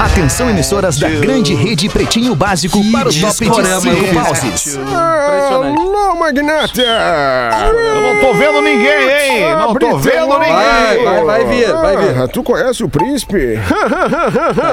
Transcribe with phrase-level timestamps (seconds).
[0.00, 4.78] Atenção, emissoras da grande rede Pretinho Básico para o top de cinco pauses.
[4.78, 6.80] Alô, Magnata!
[6.80, 9.54] Eu não tô vendo ninguém, hein?
[9.56, 11.04] Não tô vendo Vai, ninguém.
[11.04, 12.22] vai, vai vir, vai vir.
[12.22, 13.58] Ah, tu conhece o príncipe?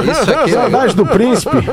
[0.09, 0.51] Isso aqui.
[0.53, 1.57] Saudade do príncipe.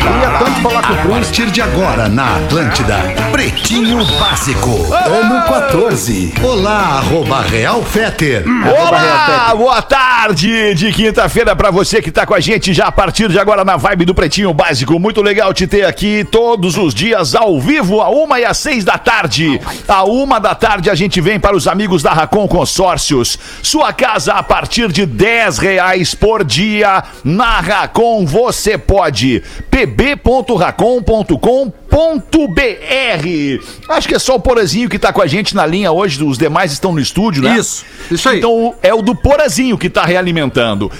[0.00, 1.10] Queria tanto falar com o A príncipe.
[1.36, 2.96] partir de agora na Atlântida,
[3.30, 6.34] Pretinho Básico, ano 14.
[6.42, 8.44] Olá, arroba Real Feter.
[8.46, 13.28] Olá, boa tarde de quinta-feira pra você que tá com a gente já a partir
[13.28, 14.98] de agora na vibe do Pretinho Básico.
[14.98, 18.82] Muito legal te ter aqui todos os dias ao vivo, a uma e às seis
[18.82, 19.60] da tarde.
[19.86, 23.38] A uma da tarde a gente vem para os amigos da Racon Consórcios.
[23.62, 27.04] Sua casa a partir de 10 reais por dia.
[27.22, 29.42] Na Racon você pode.
[31.90, 36.22] pb.racon.com.br Acho que é só o Porazinho que tá com a gente na linha hoje,
[36.22, 37.58] os demais estão no estúdio, né?
[37.58, 38.38] Isso, isso aí.
[38.38, 40.90] Então é o do Porazinho que tá realimentando.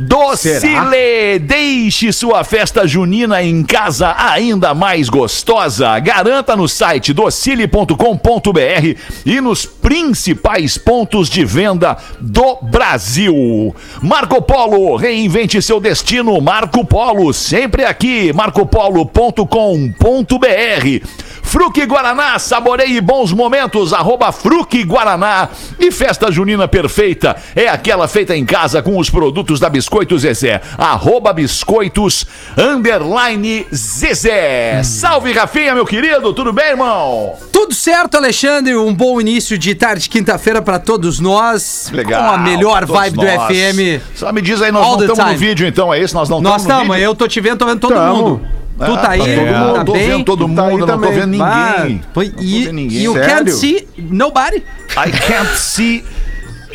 [0.00, 5.98] Docile, deixe sua festa junina em casa ainda mais gostosa.
[5.98, 13.76] Garanta no site docile.com.br e nos principais pontos de venda do Brasil.
[14.00, 16.40] Marco Polo, reinvente seu destino.
[16.40, 18.32] Marco Polo, sempre aqui.
[18.32, 21.20] marcopolo.com.br.
[21.42, 25.48] Fruque Guaraná, saboreie bons momentos, arroba Fruque Guaraná.
[25.80, 30.60] E festa junina perfeita é aquela feita em casa com os produtos da Biscoitos Zezé.
[30.78, 32.24] Arroba Biscoitos,
[32.56, 34.82] underline Zezé.
[34.84, 37.34] Salve, Rafinha, meu querido, tudo bem, irmão?
[37.50, 38.76] Tudo certo, Alexandre?
[38.76, 41.90] Um bom início de tarde, quinta-feira pra todos nós.
[41.92, 42.22] Legal.
[42.22, 43.26] Com a melhor vibe nós.
[43.26, 44.00] do FM.
[44.14, 46.14] Só me diz aí, nós All não estamos no vídeo então, é isso?
[46.14, 48.14] Nós não Nós estamos no estamos, eu tô te vendo, tô vendo todo Tamo.
[48.16, 48.46] mundo.
[48.78, 50.08] Tu tá aí, todo mundo, tá tô bem?
[50.08, 52.02] vendo todo Tu tá mundo, não tô vendo Ah, ninguém.
[52.14, 53.02] foi- Não tô e vendo ninguém.
[53.02, 53.28] you Sério?
[53.28, 54.56] can't see nobody,
[54.96, 56.04] I can't see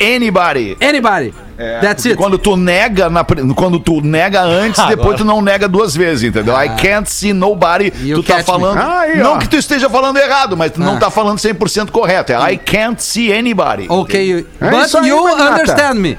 [0.00, 0.76] anybody.
[0.80, 1.32] anybody.
[1.56, 2.16] That's Porque it.
[2.16, 6.54] Quando tu nega, na, quando tu nega antes, depois tu não nega duas vezes, entendeu?
[6.60, 7.92] I can't see nobody.
[8.02, 8.78] You tu tá falando.
[8.78, 11.00] Ah, aí, não que tu esteja falando errado, mas tu não Ah.
[11.00, 12.32] tá falando 100% correto.
[12.32, 13.86] É I can't see anybody.
[13.88, 15.50] Ok, É but aí, you Magnata.
[15.52, 16.18] understand me.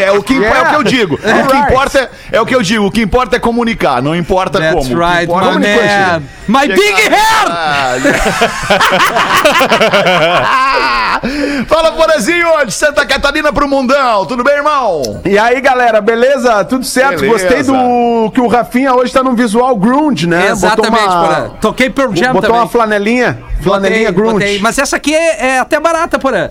[0.00, 0.60] É o que, é Yeah.
[0.62, 1.14] o que eu digo.
[1.14, 2.86] O que importa é, é o que eu digo.
[2.86, 4.88] O que importa é comunicar, não importa That's como.
[4.88, 6.22] Que right, importa my é man.
[6.48, 7.46] My big hair!
[7.48, 7.94] Ah,
[11.68, 14.26] Fala, Porazinho, de Santa Catarina pro Mundão.
[14.26, 15.20] Tudo bem, irmão?
[15.24, 16.62] E aí, galera, beleza?
[16.64, 17.20] Tudo certo?
[17.20, 17.44] Beleza.
[17.44, 20.48] Gostei do que o Rafinha hoje tá num visual grunge, né?
[20.50, 22.60] Exatamente, Botou uma, Toquei Pearl Jam botou também.
[22.60, 24.32] uma flanelinha, flanelinha Botei, grunge.
[24.44, 24.58] botei.
[24.60, 26.50] Mas essa aqui é, é até barata, Porã.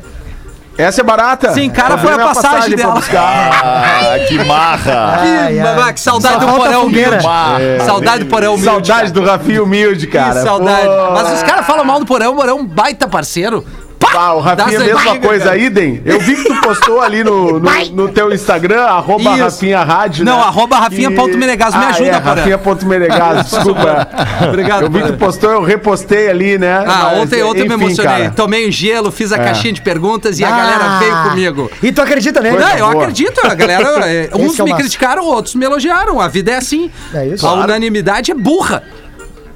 [0.77, 1.53] Essa é barata?
[1.53, 2.93] Sim, cara, foi a passagem pra dela.
[2.95, 3.51] buscar.
[4.11, 5.19] Ah, que marra.
[5.47, 7.25] Que, babá, que saudade do porão humilde.
[7.59, 7.79] É.
[7.85, 8.65] Saudade do porão humilde.
[8.87, 10.41] Saudade do Rafinha humilde, Que cara.
[10.41, 10.87] saudade.
[10.87, 11.11] Pô.
[11.13, 13.65] Mas os caras falam mal do porão, o porão é um baita parceiro.
[14.13, 15.57] Ah, o Rafinha, Das mesma antigas, coisa, cara.
[15.57, 16.01] idem.
[16.05, 19.43] Eu vi que tu postou ali no, no, no teu Instagram, arroba Isso.
[19.43, 20.43] Rafinha Rádio, Não, né?
[20.43, 21.77] arroba Rafinha.menegaso.
[21.77, 22.35] Me Ah, ajuda, é, Porã.
[22.35, 24.07] Rafinha.menegaso, desculpa.
[24.47, 26.83] Obrigado, Eu vi que tu postou, eu repostei ali, né?
[26.87, 28.11] Ah, Mas, ontem, ontem me enfim, emocionei.
[28.11, 28.23] cara.
[28.25, 28.29] É.
[28.29, 31.71] Tomei um gelo, fiz a caixinha de perguntas e a galera veio comigo.
[31.81, 32.41] E tu acredita?
[32.41, 33.01] Coisa Não, eu boa.
[33.03, 33.81] acredito, a galera.
[34.09, 34.81] é, uns é me massa.
[34.83, 36.19] criticaram, outros me elogiaram.
[36.19, 36.89] A vida é assim.
[37.13, 37.45] É isso.
[37.47, 38.83] A unanimidade é burra.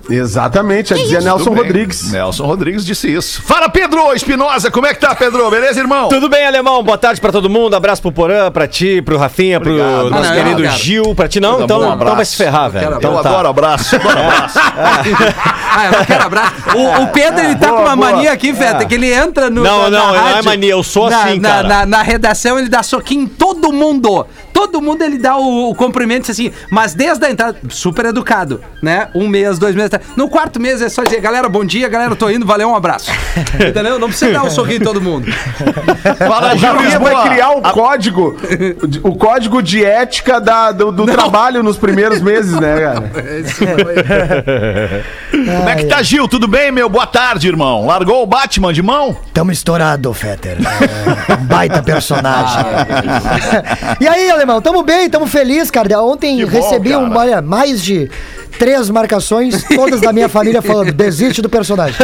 [0.10, 1.64] Exatamente, a dizia Nelson Tudo bem.
[1.64, 2.12] Rodrigues.
[2.12, 3.42] Nelson Rodrigues disse isso.
[3.42, 5.50] Fala, Pedro Espinosa, como é que tá, Pedro?
[5.50, 6.10] Beleza, irmão?
[6.10, 6.84] Tudo bem, alemão?
[6.84, 7.76] Boa tarde pra todo mundo.
[7.76, 10.10] Abraço pro Porã, pra ti, pro Rafinha, pro Obrigado.
[10.12, 10.66] nosso não, querido.
[10.78, 11.16] Gil.
[11.16, 11.64] Pra ti não?
[11.64, 12.96] Então, um então vai se ferrar, velho.
[12.98, 13.30] Então Eu tá.
[13.30, 13.96] adoro abraço.
[13.96, 14.60] Adoro abraço.
[15.78, 16.54] Ah, eu não quero abraço.
[16.74, 18.12] O, o Pedro, ele tá Boa, com uma boa.
[18.12, 19.62] mania aqui, Feta, que ele entra no.
[19.62, 21.68] Não, na, não, na não é rádio, mania, eu sou na, assim, na, cara.
[21.68, 24.26] Na, na redação, ele dá soquinho em todo mundo.
[24.56, 29.10] Todo mundo ele dá o, o cumprimento assim, mas desde a entrada, super educado, né?
[29.14, 29.92] Um mês, dois meses.
[30.16, 32.76] No quarto mês é só dizer, galera, bom dia, galera, eu tô indo, valeu, um
[32.76, 33.12] abraço.
[33.60, 34.00] Entendeu?
[34.00, 35.28] Não precisa dar um soquinho em todo mundo.
[36.18, 37.00] Fala, Lisboa.
[37.00, 38.38] vai criar o código,
[39.04, 43.12] o código de ética da, do, do trabalho nos primeiros meses, né, cara?
[45.32, 46.30] Como é que tá, Gil?
[46.30, 46.88] Tudo bem, meu?
[46.88, 47.86] Boa tarde, irmão.
[47.86, 49.18] Largou o Batman de mão?
[49.34, 50.58] Tamo estourado, Fetter.
[51.30, 52.66] É, um baita personagem.
[54.00, 56.02] e aí, alemão, tamo bem, tamo feliz, cara.
[56.02, 57.20] Ontem Que bom, recebi um, cara.
[57.20, 58.10] olha, mais de
[58.58, 61.96] três marcações, todas da minha família falando, desiste do personagem.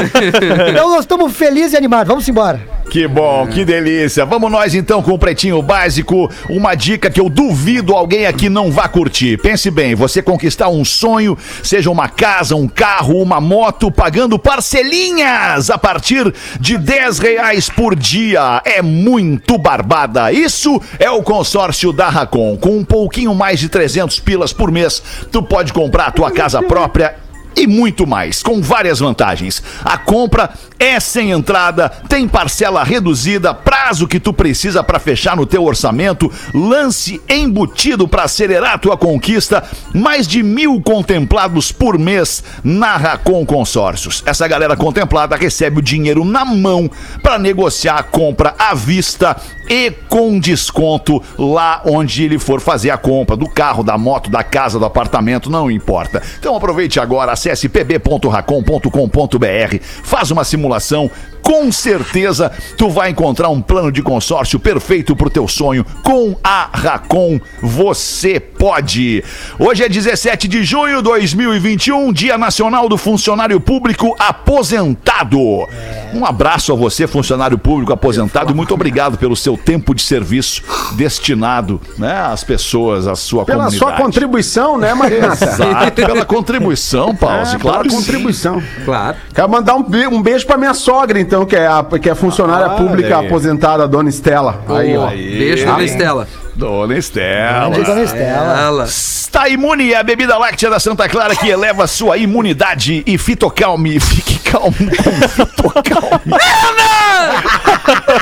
[0.69, 2.07] Então nós estamos felizes e animados.
[2.07, 2.61] Vamos embora.
[2.89, 4.25] Que bom, que delícia.
[4.25, 6.29] Vamos nós então com o Pretinho Básico.
[6.49, 9.37] Uma dica que eu duvido alguém aqui não vá curtir.
[9.37, 15.69] Pense bem, você conquistar um sonho, seja uma casa, um carro, uma moto, pagando parcelinhas
[15.69, 18.61] a partir de 10 reais por dia.
[18.65, 20.31] É muito barbada.
[20.31, 22.57] Isso é o consórcio da Racon.
[22.57, 25.01] Com um pouquinho mais de 300 pilas por mês,
[25.31, 27.20] tu pode comprar a tua casa própria
[27.55, 29.61] e muito mais, com várias vantagens.
[29.83, 35.45] A compra é sem entrada, tem parcela reduzida, prazo que tu precisa para fechar no
[35.45, 39.63] teu orçamento, lance embutido para acelerar tua conquista,
[39.93, 44.23] mais de mil contemplados por mês na Racon Consórcios.
[44.25, 46.89] Essa galera contemplada recebe o dinheiro na mão
[47.21, 49.37] para negociar a compra à vista
[49.69, 54.43] e com desconto lá onde ele for fazer a compra do carro, da moto, da
[54.43, 56.21] casa, do apartamento, não importa.
[56.39, 61.09] Então aproveite agora, acesse pb.racon.com.br, faz uma simulação,
[61.41, 65.83] com certeza tu vai encontrar um plano de consórcio perfeito pro teu sonho.
[66.03, 69.23] Com a Racon, você pode.
[69.57, 75.67] Hoje é 17 de junho de 2021, Dia Nacional do Funcionário Público Aposentado.
[76.13, 80.61] Um abraço a você, funcionário público aposentado, e muito obrigado pelo seu tempo de serviço
[80.93, 83.79] destinado né, às pessoas, à sua Pela comunidade.
[83.79, 85.43] sua contribuição, né, Magnata?
[85.43, 87.95] Exato, pela contribuição, Pause, É, claro que sim.
[87.97, 88.63] contribuição.
[88.85, 89.17] Claro.
[89.33, 92.15] Quero mandar um, be- um beijo pra minha sogra, então, que é a, que é
[92.15, 93.25] funcionária pública aí.
[93.27, 94.63] aposentada, a dona Estela.
[94.69, 95.07] Aí, ó.
[95.07, 96.27] Beijo, dona Estela.
[96.55, 97.69] Dona Estela.
[97.69, 98.59] Grande Dona Estela.
[98.61, 98.83] Ela.
[98.85, 103.97] Está imune a bebida láctea da Santa Clara que eleva sua imunidade e fitocalme.
[103.99, 106.33] Fique calmo com fitocalme.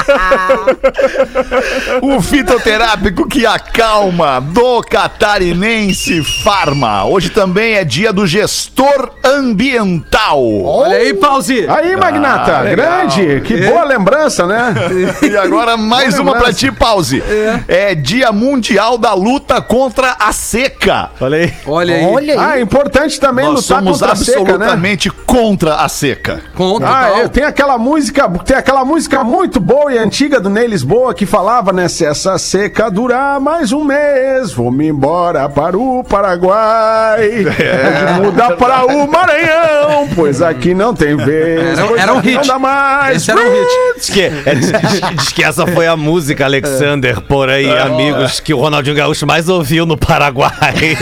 [2.01, 7.05] o fitoterápico que acalma do Catarinense Farma.
[7.05, 10.41] Hoje também é dia do gestor ambiental.
[10.63, 11.65] Olha aí, pause.
[11.69, 13.41] Aí, Magnata, Ah, grande.
[13.41, 14.73] Que boa lembrança, né?
[15.21, 16.59] E agora mais Boa uma pra lembrança.
[16.59, 17.23] ti, pause.
[17.67, 21.11] É dia mundial da luta contra a seca.
[21.19, 21.53] Olha aí.
[21.65, 22.05] Olha aí.
[22.05, 22.39] Olha aí.
[22.39, 24.41] Ah, é importante também Nós lutar somos contra a seca, né?
[24.51, 26.41] absolutamente contra a seca.
[26.55, 30.67] Conta, Ah, é, tem aquela música, tem aquela música muito boa e antiga do Ney
[30.67, 31.87] Lisboa que falava, né?
[31.87, 37.45] Se essa seca durar mais um mês, vou-me embora para o Paraguai.
[37.59, 38.13] É.
[38.21, 41.77] Muda para o Maranhão, pois aqui não tem vez.
[41.77, 42.35] Era- era um hit.
[42.35, 43.17] Não dá mais.
[43.17, 43.67] Esse era um hit.
[43.97, 44.71] Diz que, é, diz,
[45.17, 49.49] diz que essa foi a música, Alexander, por aí, amigos, que o Ronaldinho Gaúcho mais
[49.49, 50.49] ouviu no Paraguai.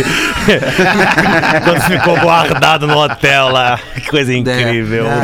[1.64, 3.80] Quando ficou guardado no hotel lá.
[3.96, 5.06] Que coisa incrível.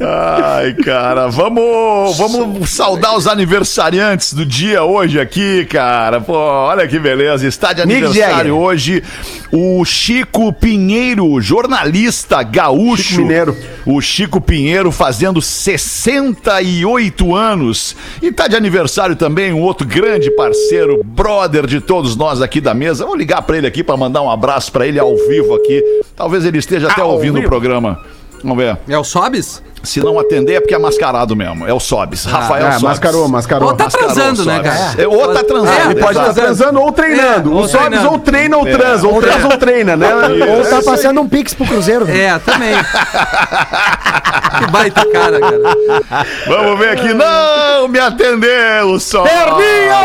[0.00, 1.55] Ai, cara, vamos,
[2.16, 6.20] vamos saudar os aniversariantes do dia hoje aqui, cara.
[6.20, 7.46] Pô, olha que beleza.
[7.46, 9.02] Está de aniversário hoje
[9.52, 13.02] o Chico Pinheiro, jornalista gaúcho.
[13.02, 13.56] Chico Mineiro.
[13.86, 17.96] O Chico Pinheiro fazendo 68 anos.
[18.20, 22.74] E tá de aniversário também um outro grande parceiro, brother de todos nós aqui da
[22.74, 23.06] mesa.
[23.06, 25.82] Vou ligar pra ele aqui pra mandar um abraço pra ele ao vivo aqui.
[26.14, 27.48] Talvez ele esteja até Ao ouvindo o vivo?
[27.48, 28.00] programa.
[28.42, 28.76] Vamos ver.
[28.88, 29.62] É o Sobes?
[29.86, 31.66] Se não atender é porque é mascarado mesmo.
[31.66, 32.24] É o Sobes.
[32.24, 32.82] Rafael Ah, Sobes.
[32.82, 33.68] mascarou, mascarou.
[33.70, 34.70] Ou tá Mascarou transando, o né, Sobes.
[34.72, 35.02] cara?
[35.02, 35.70] É, Ou tá transando.
[35.80, 36.40] É, Ele pode estar exato.
[36.40, 37.50] transando ou treinando.
[37.50, 38.10] É, o ou Sobs treinando.
[38.10, 40.08] ou treina ou transa, ou transa ou treina, né?
[40.56, 42.06] Ou tá passando um pix pro Cruzeiro.
[42.10, 42.74] É, também.
[44.58, 46.26] que baita cara, cara.
[46.46, 47.14] Vamos ver aqui.
[47.14, 49.30] Não me atendeu, Sobes.
[49.32, 49.96] Perninha!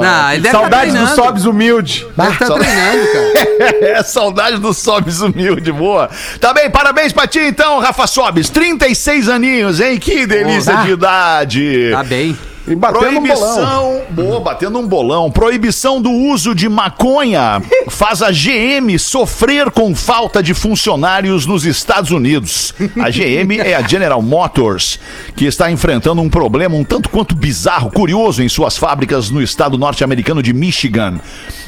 [0.00, 1.06] Não, ele deve Saudades tá do.
[1.14, 2.06] Sobs humilde.
[2.16, 3.48] Deve tá treinando, cara.
[3.80, 6.08] É saudade do Sobes humilde, boa.
[6.40, 8.48] Tá bem, parabéns pra ti então, Rafa Sobes.
[8.48, 9.98] 36 aninhos, hein?
[9.98, 11.90] Que delícia de idade.
[11.92, 12.36] Tá bem.
[12.66, 13.54] E batendo um bolão.
[13.54, 15.30] Proibição, boa, batendo um bolão.
[15.30, 22.10] Proibição do uso de maconha faz a GM sofrer com falta de funcionários nos Estados
[22.10, 22.74] Unidos.
[23.00, 25.00] A GM é a General Motors,
[25.34, 29.78] que está enfrentando um problema um tanto quanto bizarro, curioso em suas fábricas no estado
[29.78, 31.18] norte-americano de Michigan.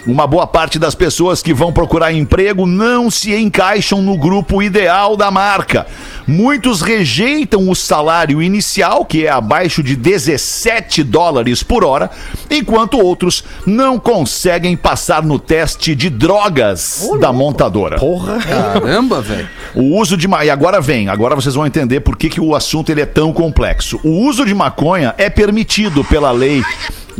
[0.06, 5.16] Uma boa parte das pessoas que vão procurar emprego não se encaixam no grupo ideal
[5.16, 5.86] da marca.
[6.26, 12.10] Muitos rejeitam o salário inicial, que é abaixo de 17 dólares por hora,
[12.50, 17.98] enquanto outros não conseguem passar no teste de drogas da montadora.
[18.40, 19.48] Caramba, velho.
[19.74, 20.44] O uso de ma...
[20.44, 23.32] E agora vem, agora vocês vão entender por que, que o assunto ele é tão
[23.32, 24.00] complexo.
[24.02, 26.62] O uso de maconha é permitido pela lei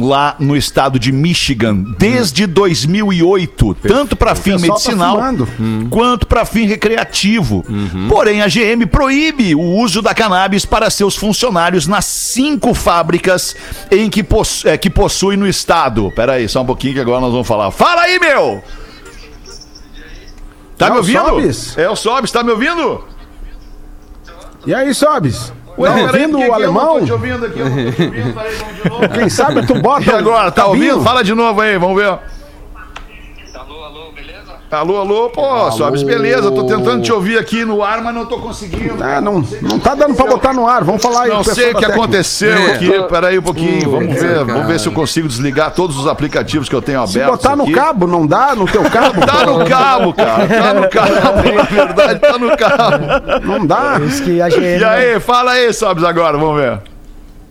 [0.03, 5.49] lá no estado de Michigan desde 2008, tanto para fim tá medicinal fumando.
[5.91, 7.65] quanto para fim recreativo.
[8.09, 13.55] Porém, a GM proíbe o uso da cannabis para seus funcionários nas cinco fábricas
[13.91, 14.69] em que, possu...
[14.69, 16.11] é, que possui no estado.
[16.15, 17.71] Pera aí, só um pouquinho que agora nós vamos falar.
[17.71, 18.63] Fala aí, meu!
[20.77, 21.25] Tá É me ouvindo?
[21.27, 21.79] Sobes?
[21.79, 23.05] É o Sobes, tá me ouvindo?
[24.67, 25.53] E aí, Sobs?
[25.79, 26.99] Ué, Tá peraí, ouvindo o aqui eu não alemão?
[27.01, 29.09] tô te ouvindo aqui, eu não tô te ouvindo, peraí, vamos de novo.
[29.15, 30.17] Quem sabe tu bota.
[30.17, 30.91] agora, tá cabinho?
[30.93, 31.05] ouvindo?
[31.05, 32.19] Fala de novo aí, vamos ver.
[34.71, 35.17] Alô, alô?
[35.17, 39.03] Alô, pô, Sobes, beleza, tô tentando te ouvir aqui no ar, mas não tô conseguindo.
[39.03, 40.85] Ah, não, não tá dando pra botar no ar.
[40.85, 41.29] Vamos falar aí.
[41.31, 42.73] Não sei o que aconteceu É.
[42.75, 43.03] aqui.
[43.09, 43.91] Peraí um pouquinho.
[43.91, 44.21] Vamos ver.
[44.35, 44.45] cara.
[44.45, 47.43] Vamos ver se eu consigo desligar todos os aplicativos que eu tenho Se abertos.
[47.43, 47.73] botar no aqui.
[47.73, 48.55] cabo, não dá?
[48.55, 49.21] No teu cabo?
[49.27, 50.47] Tá no cabo, cara.
[50.47, 51.15] Tá no cabo.
[51.53, 53.47] Na verdade, tá no cabo.
[53.47, 54.01] Não dá.
[54.07, 54.79] Isso que a GM.
[54.79, 56.39] E aí, fala aí, Sobes, agora.
[56.39, 56.79] Vamos ver.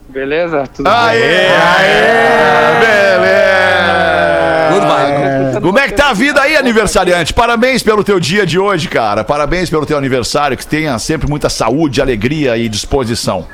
[0.08, 0.64] Beleza?
[0.74, 3.49] Tudo Aê, aê, beleza.
[4.80, 5.62] Tudo vai.
[5.62, 7.34] Como é que tá a vida aí, aniversariante?
[7.34, 9.24] Parabéns pelo teu dia de hoje, cara.
[9.24, 10.58] Parabéns pelo teu aniversário.
[10.58, 13.46] Que tenha sempre muita saúde, alegria e disposição.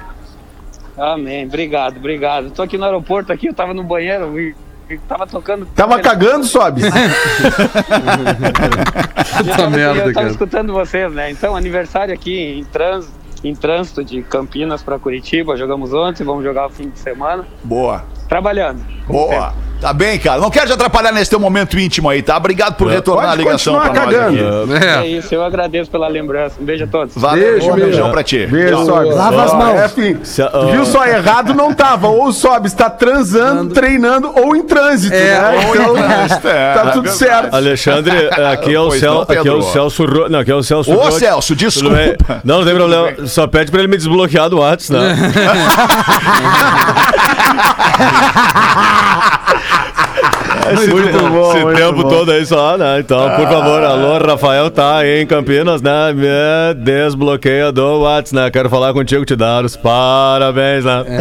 [0.97, 1.45] Amém.
[1.45, 2.51] Obrigado, obrigado.
[2.51, 4.55] Tô aqui no aeroporto aqui, eu tava no banheiro e,
[5.07, 5.65] tava tocando.
[5.75, 6.81] Tava cagando, sobe.
[9.37, 10.27] Eu tava, merda, eu tava cara.
[10.27, 11.29] escutando vocês, né?
[11.29, 13.13] Então, aniversário aqui em trânsito,
[13.43, 15.57] em trânsito de Campinas pra Curitiba.
[15.57, 17.45] Jogamos ontem, vamos jogar o fim de semana.
[17.63, 18.05] Boa.
[18.29, 18.81] Trabalhando.
[19.07, 19.53] Boa.
[19.81, 20.39] Tá bem, cara.
[20.39, 22.37] Não quero te atrapalhar nesse teu momento íntimo aí, tá?
[22.37, 24.73] Obrigado por retornar Pode a ligação pra continuar nós cagando.
[24.73, 24.85] aqui.
[24.85, 26.55] É isso, eu agradeço pela lembrança.
[26.59, 27.13] Um beijo a todos.
[27.15, 28.47] Valeu, Beijo, um beijão pra ti.
[28.47, 29.09] Beijo, sobe.
[29.13, 29.79] Lava as mãos.
[29.79, 29.87] É,
[30.23, 30.49] Se- ah.
[30.71, 32.07] viu só errado não tava.
[32.07, 35.65] Ou sobe, está transando, treinando ou em trânsito, É, né?
[35.67, 37.17] ou em Então, trânsito, é, tá é tudo verdade.
[37.17, 37.53] certo.
[37.53, 40.29] Alexandre, aqui é o, Cel, não, aqui é o Celso Ro...
[40.29, 41.11] Não, aqui é o Celso Ô.
[41.11, 42.41] Celso, Tudo desculpa.
[42.43, 43.27] Não, não tem problema.
[43.27, 45.15] Só pede pra ele me desbloquear do WhatsApp, né?
[50.73, 52.09] Esse, Muito bom, esse muito tempo bom.
[52.09, 52.99] todo aí só, né?
[52.99, 56.11] Então, por favor, alô, Rafael tá aí em Campinas, né?
[56.13, 56.25] Me
[56.83, 58.49] desbloqueia do WhatsApp, né?
[58.49, 61.03] Quero falar contigo, te dar os parabéns, né?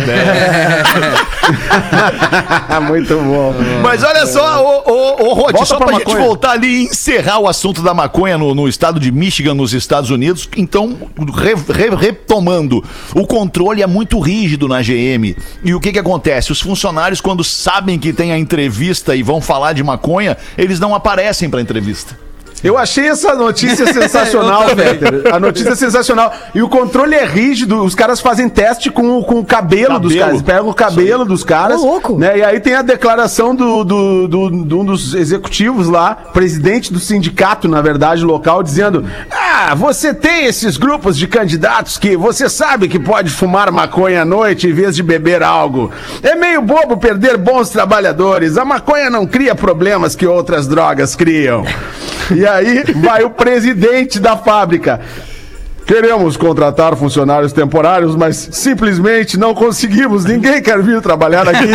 [2.88, 3.54] Muito bom.
[3.82, 6.24] Mas olha só, ô, ô, ô Rod, só pra pra, gente maconha.
[6.24, 10.10] voltar ali e encerrar o assunto da maconha no, no estado de Michigan, nos Estados
[10.10, 10.48] Unidos.
[10.56, 10.96] Então,
[11.36, 12.82] re- re- retomando,
[13.14, 15.36] o controle é muito rígido na GM.
[15.62, 16.52] E o que que acontece?
[16.52, 20.94] Os funcionários, quando sabem que tem a entrevista e vão falar de maconha, eles não
[20.94, 22.23] aparecem pra entrevista.
[22.64, 24.64] Eu achei essa notícia sensacional.
[24.74, 25.32] Peter.
[25.32, 26.32] A notícia é sensacional.
[26.54, 30.12] E o controle é rígido, os caras fazem teste com, o- com o cabelo, dos
[30.12, 30.18] Cabelo.
[30.20, 30.34] caras.
[30.34, 31.80] Eles pegam o cabelo dos caras.
[31.80, 32.18] Ô, louco.
[32.18, 32.38] Né?
[32.38, 36.98] E aí tem a declaração do, do, do- de um dos executivos lá, presidente do
[36.98, 42.88] sindicato, na verdade, local, dizendo: Ah, você tem esses grupos de candidatos que você sabe
[42.88, 45.90] que pode fumar maconha à noite em vez de beber algo.
[46.22, 48.56] É meio bobo perder bons trabalhadores.
[48.56, 51.62] A maconha não cria problemas que outras drogas criam.
[52.34, 52.53] E aí
[52.96, 55.00] vai o presidente da fábrica.
[55.86, 60.24] Queremos contratar funcionários temporários, mas simplesmente não conseguimos.
[60.24, 61.64] Ninguém quer vir trabalhar aqui.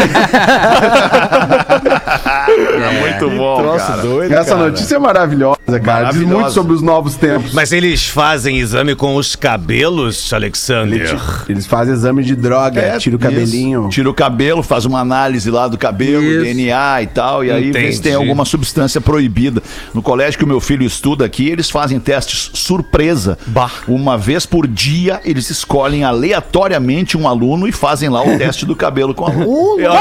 [2.49, 4.01] É muito bom, cara.
[4.01, 5.79] doido, Essa notícia é maravilhosa, cara.
[5.79, 6.33] Diz Maravilhosa.
[6.35, 7.53] muito sobre os novos tempos.
[7.53, 11.15] Mas eles fazem exame com os cabelos, Alexander?
[11.47, 13.29] Eles fazem exame de droga, É, tira o isso.
[13.29, 13.89] cabelinho.
[13.89, 16.43] Tira o cabelo, faz uma análise lá do cabelo, Isso.
[16.43, 18.01] DNA e tal, e aí vê se Entendi.
[18.01, 19.61] tem alguma substância proibida.
[19.93, 23.37] No colégio que o meu filho estuda aqui, eles fazem testes surpresa.
[23.47, 23.69] Bah.
[23.99, 28.73] Uma vez por dia, eles escolhem aleatoriamente um aluno e fazem lá o teste do
[28.75, 29.79] cabelo com o aluno.
[29.81, 29.91] Eu-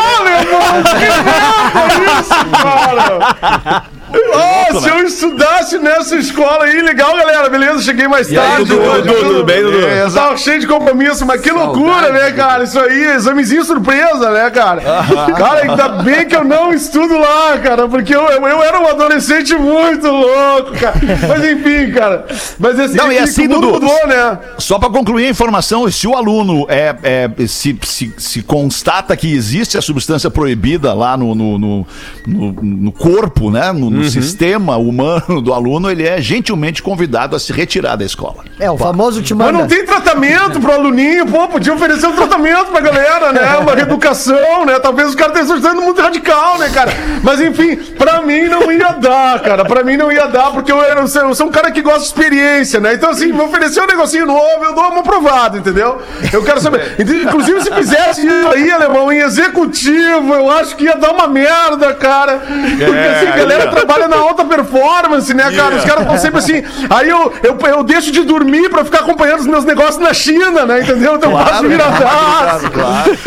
[4.11, 7.83] Oh, se eu estudasse nessa escola aí, legal, galera, beleza?
[7.83, 8.65] Cheguei mais tarde.
[8.65, 9.77] Dudu, hoje, Dudu, tudo bem, Dudu?
[9.77, 12.65] Eu tava cheio de compromisso, mas que loucura, né, cara?
[12.65, 14.81] Isso aí, examezinho surpresa, né, cara?
[15.37, 18.89] Cara, ainda bem que eu não estudo lá, cara, porque eu, eu, eu era um
[18.89, 20.95] adolescente muito louco, cara.
[21.29, 22.27] Mas enfim, cara.
[22.59, 24.39] Mas esse Não, e enfim, assim, Dudu, mudou, né?
[24.59, 29.33] Só para concluir a informação, se o aluno é, é- se, se, se constata que
[29.33, 31.87] existe a substância proibida lá no, no, no,
[32.27, 37.39] no- no corpo, né, no, no sistema humano do aluno, ele é gentilmente convidado a
[37.39, 38.45] se retirar da escola.
[38.59, 39.59] É, o famoso te Mas manda.
[39.61, 43.41] não tem tratamento pro aluninho, pô, podia oferecer um tratamento pra galera, né?
[43.59, 44.79] Uma reeducação, né?
[44.79, 46.93] Talvez os caras estejam sendo muito radical, né, cara?
[47.23, 49.65] Mas enfim, pra mim não ia dar, cara.
[49.65, 51.83] Pra mim não ia dar, porque eu, era, eu sou eu sou um cara que
[51.83, 52.95] gosta de experiência, né?
[52.95, 56.01] Então, assim, me oferecer um negocinho novo, eu dou uma provada, entendeu?
[56.33, 56.97] Eu quero saber.
[56.99, 61.95] Inclusive, se fizesse isso aí, alemão, em executivo, eu acho que ia dar uma merda,
[61.95, 62.39] cara.
[62.39, 65.77] Porque assim, a galera trabalha na alta performance, né, cara?
[65.77, 66.63] Os caras estão sempre assim.
[66.91, 70.65] Aí eu, eu, eu deixo de dormir pra ficar acompanhando os meus negócios na China,
[70.67, 70.81] né?
[70.81, 71.17] Entendeu?
[71.17, 72.67] Então eu faço viradaço.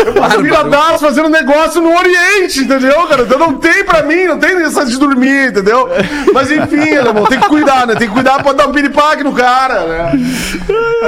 [0.05, 3.23] Eu faço viradaço fazendo negócio no Oriente, entendeu, cara?
[3.23, 5.89] Então não tem pra mim, não tem necessidade de dormir, entendeu?
[6.33, 7.95] Mas enfim, alemão, tem que cuidar, né?
[7.95, 10.11] Tem que cuidar pra dar um piripaque no cara, né?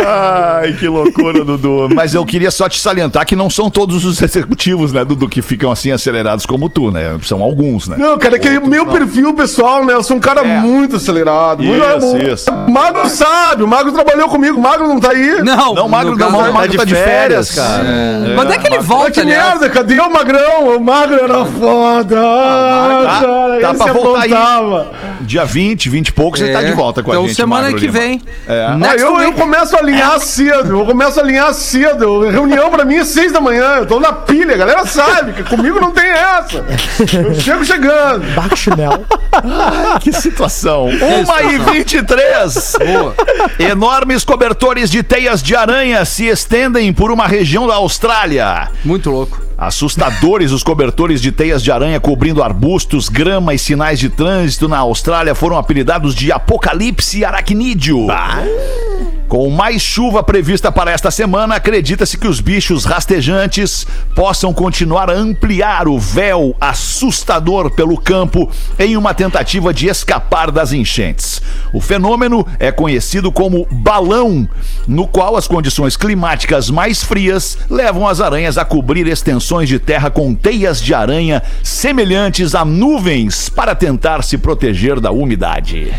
[0.06, 1.90] Ai, que loucura, Dudu.
[1.94, 5.42] Mas eu queria só te salientar que não são todos os executivos, né, Dudu, que
[5.42, 7.18] ficam assim acelerados como tu, né?
[7.24, 7.96] São alguns, né?
[8.00, 9.94] Não, cara, é que o meu perfil pessoal, né?
[9.94, 10.60] Eu sou um cara É.
[10.60, 11.64] muito acelerado.
[11.64, 12.52] muito Isso, muito- isso.
[12.52, 15.42] O Magro sabe, o Magro trabalhou comigo, o Magro não tá aí.
[15.44, 17.84] Não, Não, Magro no não, caso- o Magro tá de férias, cara.
[18.36, 19.60] Quando é que ele volta, que aliás?
[19.60, 20.76] merda, cadê o Magrão?
[20.76, 22.20] O Magro era foda.
[22.20, 24.86] Ah, tá- cara, tá esse pra voltar aí.
[25.22, 26.66] Dia 20, 20 e poucos, ele tá É.
[26.66, 27.36] de volta com a então, gente.
[27.36, 28.00] semana Magro que Lima.
[28.00, 28.22] vem.
[28.48, 28.66] É.
[28.70, 32.30] Ah, Next eu, eu começo a alinhar cedo, eu começo a alinhar cedo.
[32.30, 35.44] Reunião pra mim é seis da manhã, eu tô na pilha, a galera sabe que
[35.44, 36.66] comigo não tem essa.
[37.14, 38.26] Eu chego chegando.
[38.36, 39.06] Bachinel.
[40.02, 40.86] Que situação.
[40.86, 42.76] 1 e 23.
[42.80, 43.16] Boa.
[43.60, 48.70] Enormes cobertores de teias de aranha se estendem por uma região da Austrália.
[48.84, 49.42] Muito louco.
[49.58, 54.80] Assustadores os cobertores de teias de aranha cobrindo arbustos, grama e sinais de trânsito na
[54.80, 58.08] Austrália foram apelidados de apocalipse aracnídeo.
[59.34, 65.14] Com mais chuva prevista para esta semana, acredita-se que os bichos rastejantes possam continuar a
[65.14, 68.48] ampliar o véu assustador pelo campo
[68.78, 71.42] em uma tentativa de escapar das enchentes.
[71.74, 74.48] O fenômeno é conhecido como balão,
[74.88, 80.12] no qual as condições climáticas mais frias levam as aranhas a cobrir extensões de terra
[80.12, 85.92] com teias de aranha semelhantes a nuvens para tentar se proteger da umidade.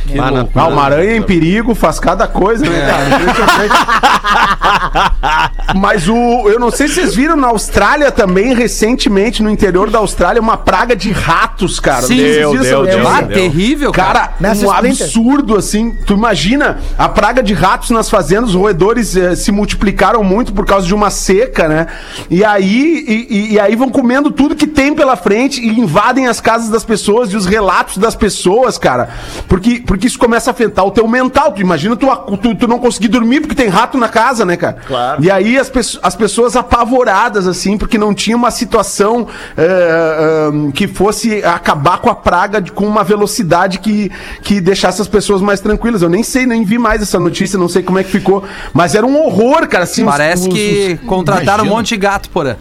[0.55, 3.24] Ah, uma aranha em perigo faz cada coisa, né, cara?
[5.75, 6.15] Mas o.
[6.49, 10.57] Eu não sei se vocês viram na Austrália também, recentemente, no interior da Austrália, uma
[10.57, 12.03] praga de ratos, cara.
[12.03, 12.17] Sim.
[12.17, 13.09] Deu, deu, eu- deu.
[13.09, 14.29] Ah, terrível, cara.
[14.41, 15.07] Cara, um Splinter.
[15.07, 15.93] absurdo, assim.
[16.07, 20.65] Tu imagina, a praga de ratos nas fazendas, os roedores eh, se multiplicaram muito por
[20.67, 21.87] causa de uma seca, né?
[22.31, 26.27] E aí, e, e- e aí vão comendo tudo que tem pela frente e invadem
[26.29, 29.09] as casas das pessoas e os relatos das pessoas, cara.
[29.49, 31.53] Porque, porque isso começa a afetar o teu mental.
[31.53, 34.77] Tu imagina tu, tu, tu não conseguir dormir porque tem rato na casa, né, cara?
[34.87, 35.23] Claro.
[35.25, 40.73] E aí as, pesso- as pessoas apavoradas, assim, porque não tinha uma situação eh, eh,
[40.73, 44.11] que fosse acabar com a praga de- com uma velocidade que,
[44.43, 46.03] que deixasse as pessoas mais tranquilas.
[46.03, 48.45] Eu nem sei, nem vi mais essa notícia, não sei como é que ficou.
[48.73, 49.85] Mas era um horror, cara.
[49.85, 52.59] Assim, os- Parece os- que os- contrataram um monte de gato, porra.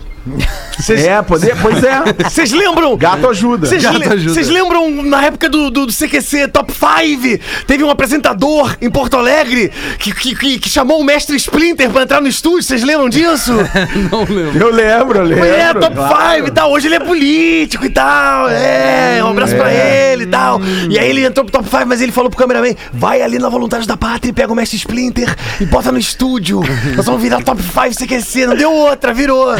[0.89, 2.01] É, poder, pois é.
[2.29, 2.95] Vocês lembram?
[2.97, 3.67] Gato ajuda.
[3.67, 4.33] Vocês Gato le- ajuda.
[4.33, 7.43] vocês lembram na época do, do, do CQC Top 5?
[7.67, 12.03] Teve um apresentador em Porto Alegre que, que, que- que chamou o mestre Splinter pra
[12.03, 12.63] entrar no estúdio.
[12.63, 13.53] Vocês lembram disso?
[14.11, 14.59] Não lembro.
[14.59, 15.45] Eu lembro, eu lembro.
[15.45, 16.47] é, Top 5 claro.
[16.47, 16.71] e tal.
[16.71, 18.49] Hoje ele é político e tal.
[18.49, 20.59] É, um abraço pra ele e tal.
[20.89, 23.49] E aí ele entrou pro Top 5, mas ele falou pro cameraman: vai ali na
[23.49, 26.61] Voluntários da Pátria e pega o mestre Splinter e bota no estúdio.
[26.95, 28.47] Nós vamos virar Top 5 CQC.
[28.47, 29.53] Não deu outra, virou.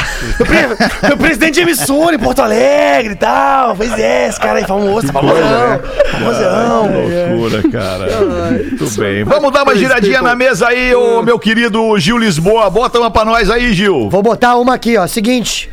[0.52, 3.75] Meu, pre- meu presidente de emissora em Porto Alegre e tal.
[3.75, 5.79] Pois é, esse cara aí famoso, famosão.
[6.11, 6.89] Famosão.
[6.91, 8.07] Loucura, cara.
[8.51, 9.23] Muito bem.
[9.23, 12.69] Vamos dar uma giradinha na mesa aí, ô meu querido Gil Lisboa.
[12.69, 14.09] Bota uma pra nós aí, Gil.
[14.09, 15.07] Vou botar uma aqui, ó.
[15.07, 15.69] Seguinte.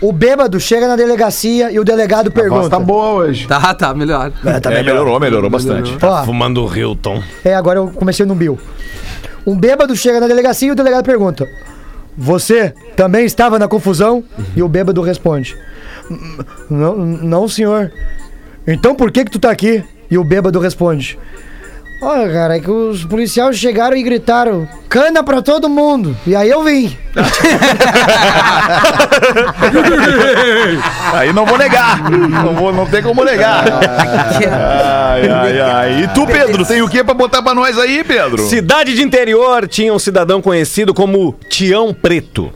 [0.00, 2.70] O bêbado chega na delegacia e o delegado A voz pergunta.
[2.70, 3.46] tá boa hoje.
[3.46, 4.32] Tá, tá, melhor.
[4.44, 4.84] É, tá É, melhor.
[4.94, 5.96] melhorou, melhorou bastante.
[6.02, 7.22] Ó, Fumando o Hilton.
[7.44, 8.58] é, agora eu comecei no Bill.
[9.46, 11.48] Um bêbado chega na delegacia e o delegado pergunta:
[12.16, 14.22] Você também estava na confusão?
[14.54, 15.56] E o bêbado responde:
[16.10, 17.90] "N- Não, não, senhor.
[18.66, 19.82] Então por que que tu tá aqui?
[20.10, 21.18] E o bêbado responde:
[22.02, 26.16] Olha, cara, é que os policiais chegaram e gritaram: cana pra todo mundo.
[26.26, 26.96] E aí eu vim.
[31.12, 32.10] Aí não vou negar.
[32.10, 33.64] Não, vou, não tem como negar.
[33.68, 36.02] Ai, ai, ai.
[36.02, 38.42] E tu, Pedro, tem o que pra botar pra nós aí, Pedro?
[38.48, 42.52] Cidade de interior tinha um cidadão conhecido como Tião Preto.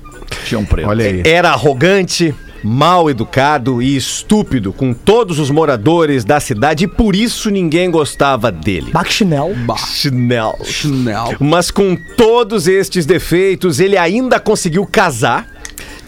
[0.53, 0.89] Um preto.
[0.89, 1.23] Olha aí.
[1.25, 7.51] Era arrogante, mal educado e estúpido com todos os moradores da cidade e por isso
[7.51, 8.90] ninguém gostava dele.
[8.92, 9.55] Bachinel.
[9.77, 10.64] Chinelo.
[10.64, 11.37] Chinelo.
[11.40, 15.47] Mas com todos estes defeitos, ele ainda conseguiu casar.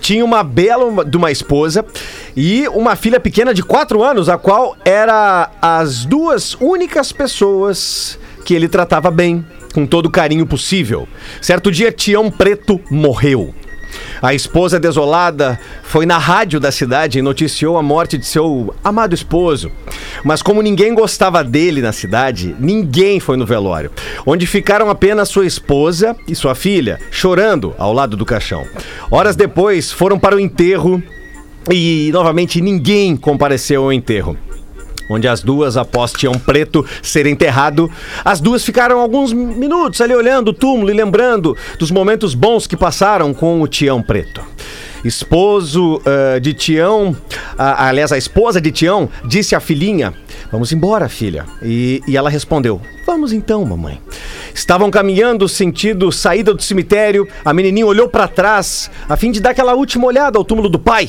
[0.00, 1.84] Tinha uma bela uma- de uma esposa
[2.36, 8.54] e uma filha pequena de 4 anos, a qual era as duas únicas pessoas que
[8.54, 11.06] ele tratava bem, com todo o carinho possível.
[11.42, 13.52] Certo dia, Tião Preto morreu.
[14.20, 19.14] A esposa desolada foi na rádio da cidade e noticiou a morte de seu amado
[19.14, 19.70] esposo.
[20.24, 23.90] Mas como ninguém gostava dele na cidade, ninguém foi no velório,
[24.26, 28.66] onde ficaram apenas sua esposa e sua filha, chorando ao lado do caixão.
[29.10, 31.02] Horas depois, foram para o enterro
[31.70, 34.36] e novamente ninguém compareceu ao enterro
[35.08, 37.90] onde as duas, após Tião Preto ser enterrado,
[38.24, 42.76] as duas ficaram alguns minutos ali olhando o túmulo e lembrando dos momentos bons que
[42.76, 44.42] passaram com o Tião Preto.
[45.04, 47.16] Esposo ah, de Tião,
[47.56, 50.12] ah, aliás, a esposa de Tião disse à filhinha:
[50.50, 51.44] Vamos embora, filha.
[51.62, 54.00] E, e ela respondeu: Vamos então, mamãe.
[54.54, 57.28] Estavam caminhando sentido saída do cemitério.
[57.44, 60.78] A menininha olhou para trás a fim de dar aquela última olhada ao túmulo do
[60.78, 61.08] pai.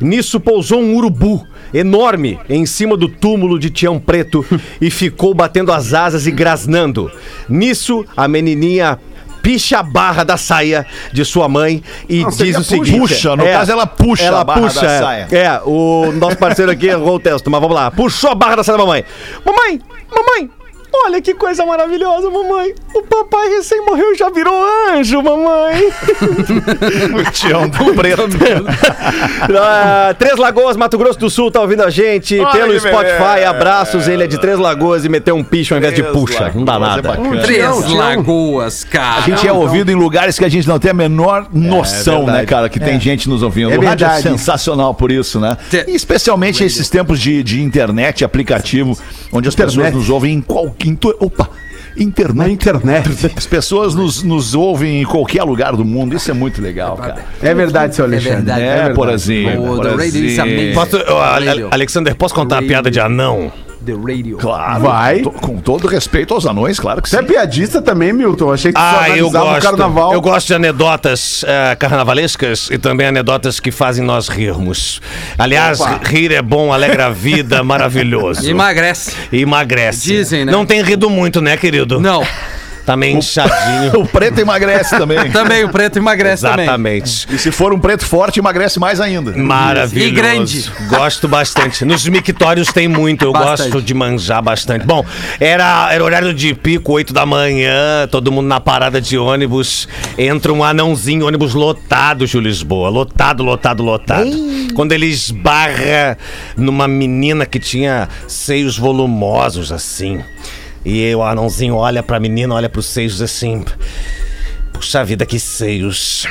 [0.00, 4.44] Nisso pousou um urubu enorme em cima do túmulo de Tião Preto
[4.80, 7.10] e ficou batendo as asas e grasnando.
[7.48, 8.98] Nisso, a menininha
[9.42, 12.98] picha a barra da saia de sua mãe e diz seria o seguinte...
[12.98, 14.98] puxa, no caso ela puxa ela a barra puxa, da é.
[15.00, 15.28] saia.
[15.32, 17.90] É, o nosso parceiro aqui errou o texto, mas vamos lá.
[17.90, 19.04] Puxou a barra da saia da mamãe.
[19.44, 19.80] Mamãe,
[20.14, 20.50] mamãe,
[20.94, 22.74] olha que coisa maravilhosa, mamãe.
[22.94, 24.54] O papai recém morreu e já virou
[24.90, 25.90] anjo, mamãe.
[27.18, 28.22] O Tião Preto.
[29.58, 33.18] Ah, Três Lagoas, Mato Grosso do Sul, tá ouvindo a gente Olha pelo Spotify.
[33.18, 33.50] beleza.
[33.50, 36.50] Abraços, ele é de Três Lagoas e meteu um picho ao invés de puxa.
[36.54, 37.02] Não dá é nada.
[37.02, 37.42] bacana.
[37.42, 39.18] Três Lagoas, cara.
[39.18, 42.38] A gente é ouvido em lugares que a gente não tem a menor noção, verdade.
[42.38, 42.68] né, cara?
[42.68, 43.72] Que tem gente nos ouvindo.
[43.72, 44.22] É o rádio é verdade.
[44.22, 45.56] sensacional por isso, né?
[45.86, 48.96] E especialmente esses tempos de, de internet, aplicativo,
[49.32, 49.94] onde as pessoas Internet.
[49.96, 50.81] nos ouvem em qualquer.
[50.88, 51.48] Em to- Opa!
[51.94, 52.38] Internet.
[52.38, 53.08] Na internet.
[53.36, 56.16] As pessoas nos, nos ouvem em qualquer lugar do mundo.
[56.16, 57.22] Isso é muito legal, cara.
[57.42, 58.36] É verdade, seu Alexandre.
[58.36, 58.62] verdade.
[58.62, 59.62] É, Porazinho.
[59.72, 60.72] O The Radio is amazing.
[60.72, 60.96] Posso.
[61.70, 63.52] Alexander, posso contar a piada de anão?
[63.82, 64.38] The Radio.
[64.38, 64.82] Claro.
[64.82, 65.20] Vai.
[65.20, 67.22] Com, to- com todo respeito aos anões, claro que Você sim.
[67.24, 68.52] é piadista também, Milton?
[68.52, 69.58] Achei que você Ah, eu gosto.
[69.58, 70.12] o carnaval.
[70.14, 75.00] Eu gosto de anedotas eh, carnavalescas e também anedotas que fazem nós rirmos.
[75.38, 78.48] Aliás, rir é bom, alegra a vida, maravilhoso.
[78.48, 79.12] Emagrece.
[79.32, 80.02] Emagrece.
[80.08, 80.52] Dizem, né?
[80.52, 82.00] Não tem rido muito, né, querido?
[82.00, 82.22] Não.
[82.84, 83.92] Tá meio inchadinho.
[84.02, 85.30] O preto emagrece também.
[85.30, 86.64] Também o preto emagrece também.
[86.64, 87.26] Exatamente.
[87.30, 89.32] E se for um preto forte, emagrece mais ainda.
[89.32, 90.10] Maravilhoso.
[90.10, 90.72] E grande.
[90.88, 91.84] Gosto bastante.
[91.84, 93.70] Nos mictórios tem muito, eu Bastante.
[93.70, 94.84] gosto de manjar bastante.
[94.86, 95.04] Bom,
[95.38, 99.86] era, era horário de pico, 8 da manhã, todo mundo na parada de ônibus.
[100.18, 102.88] Entra um anãozinho, ônibus lotado de Lisboa.
[102.88, 104.30] Lotado, lotado, lotado.
[104.74, 106.16] Quando ele esbarra
[106.56, 110.20] numa menina que tinha seios volumosos assim.
[110.84, 113.64] E o anãozinho olha pra menina, olha pros seios assim.
[114.72, 116.26] Puxa vida, que seios.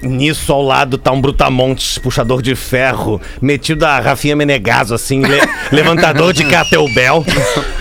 [0.00, 5.40] Nisso ao lado tá um brutamontes, puxador de ferro, metido a Rafinha Menegaso, assim, le-
[5.72, 7.24] levantador de Cateubel.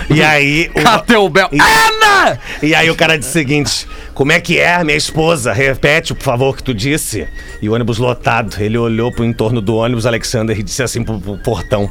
[0.09, 0.71] E aí.
[0.75, 1.47] o- Cateubel.
[1.51, 2.39] E, Ana!
[2.63, 5.53] E aí o cara disse o seguinte: Como é que é, minha esposa?
[5.53, 7.27] Repete, por favor, o que tu disse.
[7.61, 8.55] E o ônibus lotado.
[8.59, 11.87] Ele olhou pro entorno do ônibus, Alexander, e disse assim pro, pro portão.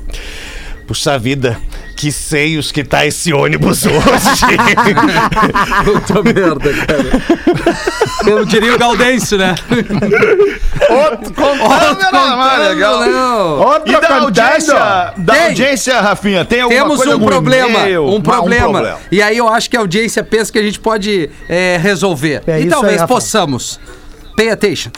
[0.87, 1.59] Puxa vida,
[1.97, 3.97] que seios que tá esse ônibus hoje.
[5.85, 8.23] Puta merda, cara.
[8.25, 9.55] Como diria o Gaudêncio, né?
[10.89, 13.01] Outro contando, mais legal.
[13.01, 13.59] Não.
[13.59, 14.75] Outro E da audiência,
[15.17, 15.47] da Tem.
[15.47, 18.05] audiência, Rafinha, tem alguma Temos coisa, um problema, e-mail?
[18.07, 18.99] um Ah, problema.
[19.11, 22.43] E aí eu acho que a audiência pensa que a gente pode é, resolver.
[22.47, 23.81] É e talvez aí, possamos.
[24.37, 24.93] Pay attention.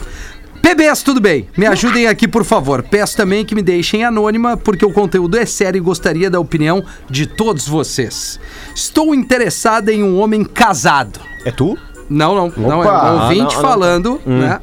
[0.61, 1.47] PBS, tudo bem?
[1.57, 2.83] Me ajudem aqui, por favor.
[2.83, 6.83] Peço também que me deixem anônima, porque o conteúdo é sério e gostaria da opinião
[7.09, 8.39] de todos vocês.
[8.75, 11.19] Estou interessada em um homem casado.
[11.45, 11.77] É tu?
[12.09, 13.11] Não, não, não é Opa.
[13.11, 14.59] um ouvinte Ah, não, falando, né?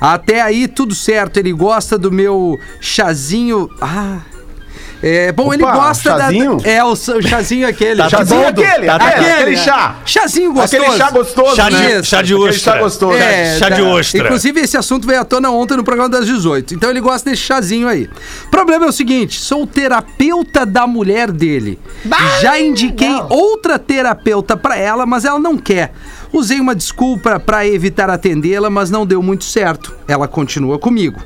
[0.00, 3.68] Até aí tudo certo, ele gosta do meu chazinho.
[3.80, 4.18] Ah.
[5.06, 6.56] É, bom, ele Opa, gosta chazinho?
[6.56, 6.70] da.
[6.70, 7.96] É, o, o chazinho aquele.
[8.02, 9.32] Tá Chazinho bom, aquele, tá aquele, bom.
[9.34, 9.96] aquele chá.
[10.06, 10.82] Chazinho gostoso.
[10.82, 12.02] Aquele chá gostoso, Chá de, né?
[12.02, 12.72] Chá de Aquele ostra.
[12.72, 13.18] chá gostoso.
[13.18, 13.88] É, Chá de tá.
[13.88, 14.20] ostra.
[14.24, 16.72] Inclusive, esse assunto veio à tona ontem no programa das 18.
[16.74, 18.08] Então ele gosta desse chazinho aí.
[18.46, 21.78] O problema é o seguinte: sou terapeuta da mulher dele.
[22.40, 25.92] Já indiquei outra terapeuta pra ela, mas ela não quer.
[26.32, 29.94] Usei uma desculpa pra evitar atendê-la, mas não deu muito certo.
[30.08, 31.20] Ela continua comigo.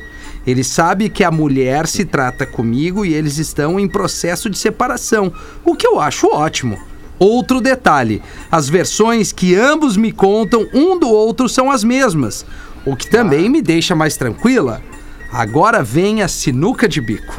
[0.47, 5.33] Ele sabe que a mulher se trata comigo e eles estão em processo de separação,
[5.65, 6.79] o que eu acho ótimo.
[7.19, 12.47] Outro detalhe: as versões que ambos me contam um do outro são as mesmas,
[12.87, 14.81] o que também me deixa mais tranquila.
[15.31, 17.35] Agora vem a sinuca de bico.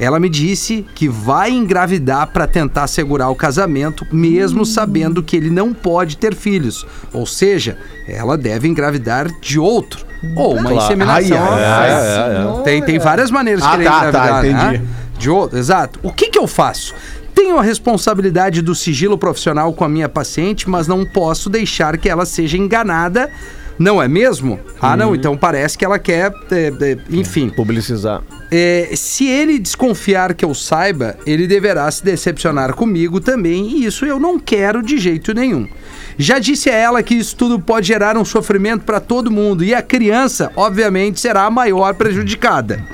[0.00, 5.50] Ela me disse que vai engravidar para tentar segurar o casamento, mesmo sabendo que ele
[5.50, 6.86] não pode ter filhos.
[7.12, 7.76] Ou seja,
[8.08, 10.06] ela deve engravidar de outro.
[10.36, 11.36] Ou uma inseminação.
[11.42, 14.74] Ai, ai, É, Tem, tem várias maneiras de Ah, querer tá, tá, engravidar, né?
[14.76, 14.88] entendi.
[15.18, 16.00] De outro, exato.
[16.02, 16.94] O que, que eu faço?
[17.34, 22.08] Tenho a responsabilidade do sigilo profissional com a minha paciente, mas não posso deixar que
[22.08, 23.30] ela seja enganada.
[23.82, 24.60] Não é mesmo?
[24.80, 26.32] Ah, não, então parece que ela quer.
[26.52, 27.50] é, é, enfim.
[27.50, 28.22] Publicizar.
[28.48, 34.04] É, se ele desconfiar que eu saiba, ele deverá se decepcionar comigo também, e isso
[34.04, 35.66] eu não quero de jeito nenhum.
[36.16, 39.74] Já disse a ela que isso tudo pode gerar um sofrimento para todo mundo, e
[39.74, 42.84] a criança, obviamente, será a maior prejudicada.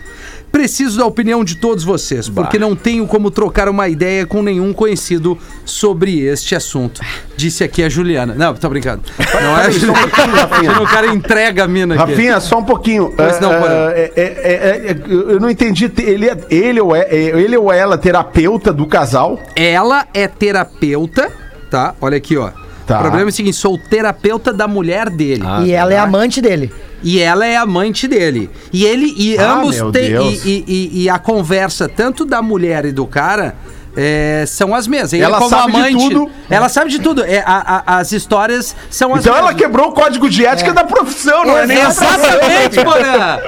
[0.50, 4.72] Preciso da opinião de todos vocês, porque não tenho como trocar uma ideia com nenhum
[4.72, 7.00] conhecido sobre este assunto.
[7.36, 8.34] Disse aqui a Juliana.
[8.34, 9.02] Não, tô brincando.
[9.40, 10.80] Não é Juliana.
[10.82, 12.12] O cara entrega a mina aqui.
[12.12, 13.12] Rafinha, só um pouquinho.
[13.16, 13.90] Pois não, Porã.
[13.90, 15.90] é, é, é, é, eu não entendi.
[15.98, 19.38] Ele, é- ele, ou é, é- ele ou ela terapeuta do casal?
[19.54, 21.30] Ela é terapeuta,
[21.70, 21.94] tá?
[22.00, 22.50] Olha aqui, ó.
[22.86, 22.98] Tá.
[22.98, 25.42] O problema é o seguinte: sou terapeuta da mulher dele.
[25.64, 26.72] e ela é amante dele.
[27.02, 28.50] E ela é amante dele.
[28.72, 30.12] E ele e Ah, ambos têm.
[30.32, 33.54] E, e- e- e a conversa, tanto da mulher e do cara.
[34.00, 35.12] É, são as mesmas.
[35.12, 36.30] Ele Ela como sabe de amante, tudo.
[36.48, 37.24] Ela sabe de tudo.
[37.24, 39.60] É, a- a- as histórias são as Então ela mesmas.
[39.62, 43.38] quebrou o código de ética da profissão, não é, nem da Exatamente, Porã!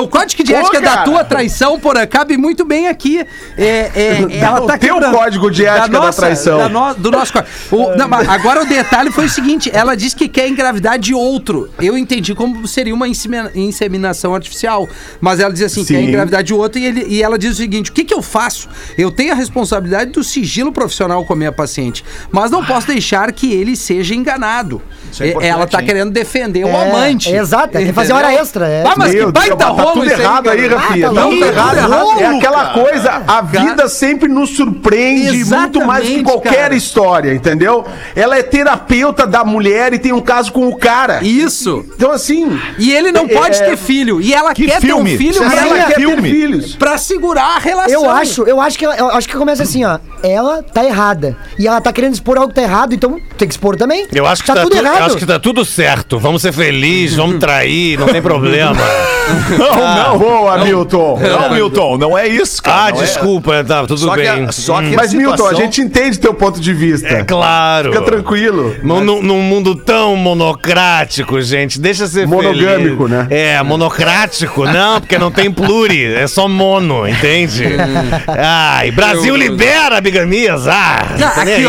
[0.00, 1.02] O código de Pô, ética da cara.
[1.02, 3.26] tua traição, Porã, cabe muito bem aqui.
[3.58, 5.14] É, é, ela O tá teu quebrando.
[5.16, 6.58] código de ética da traição.
[6.58, 7.50] da no- do nosso código.
[7.70, 11.12] O- não, mas agora o detalhe foi o seguinte: ela disse que quer engravidar de
[11.12, 11.68] outro.
[11.78, 14.88] Eu entendi como seria uma insemi- inseminação artificial.
[15.20, 16.08] Mas ela diz assim: quer Sim.
[16.08, 18.68] engravidar de outro, e, ele- e ela diz o seguinte: o que, que eu faço?
[18.96, 23.32] Eu tenho a responsabilidade do sigilo profissional com a minha paciente, mas não posso deixar
[23.32, 24.80] que ele seja enganado.
[25.10, 25.86] Isso é ela tá hein?
[25.86, 27.30] querendo defender o É, amante.
[27.34, 28.82] exato, tem que fazer hora extra, é.
[28.86, 30.78] Ah, mas Meu que Deus, baita tá rolo tudo isso errado aí, cara.
[30.80, 31.06] Rafinha.
[31.06, 31.76] Ah, tá Não, tá errado.
[31.76, 32.20] cara.
[32.20, 36.74] É aquela coisa, a vida sempre nos surpreende muito mais que Exatamente, qualquer cara.
[36.74, 37.84] história, entendeu?
[38.14, 41.22] Ela é terapeuta da mulher e tem um caso com o cara.
[41.22, 41.84] Isso.
[41.94, 42.58] Então, assim.
[42.78, 44.20] E ele não É, pode é, ter filho.
[44.20, 45.10] E ela que quer filme?
[45.10, 46.22] ter um filho pra, ela quer filme.
[46.22, 46.74] ter filhos.
[46.76, 47.92] pra segurar a relação.
[48.04, 49.98] Eu acho, eu acho que ela- eu acho que começa assim, ó.
[50.22, 51.36] Ela tá errada.
[51.58, 54.06] E ela tá querendo expor algo que tá errado, então tem que expor também.
[54.12, 54.99] Eu acho que tá, tudo tu- errado.
[55.00, 56.18] Eu acho que tá tudo certo.
[56.18, 58.76] Vamos ser felizes, vamos trair, não tem problema.
[59.56, 60.18] Não, não.
[60.18, 61.20] Boa, Milton.
[61.20, 62.86] Não, Milton, não é isso, cara.
[62.88, 63.04] Ah, não é.
[63.04, 64.28] desculpa, tá tudo Só que, bem.
[64.28, 64.92] a, só que Hum.
[64.94, 67.06] a Mas, Milton, a situação- gente entende teu ponto de vista.
[67.06, 67.92] É claro.
[67.92, 68.74] Fica tranquilo.
[68.82, 73.10] Num, num- num mundo tão monocrático, gente, deixa ser Monogâmico, feliz.
[73.10, 73.26] né?
[73.30, 77.64] É, monocrático, não, porque não tem pluri, é só mono, entende?
[78.36, 81.66] Ai, Brasil libera bigamias, ah, Não, tá aqui, aí.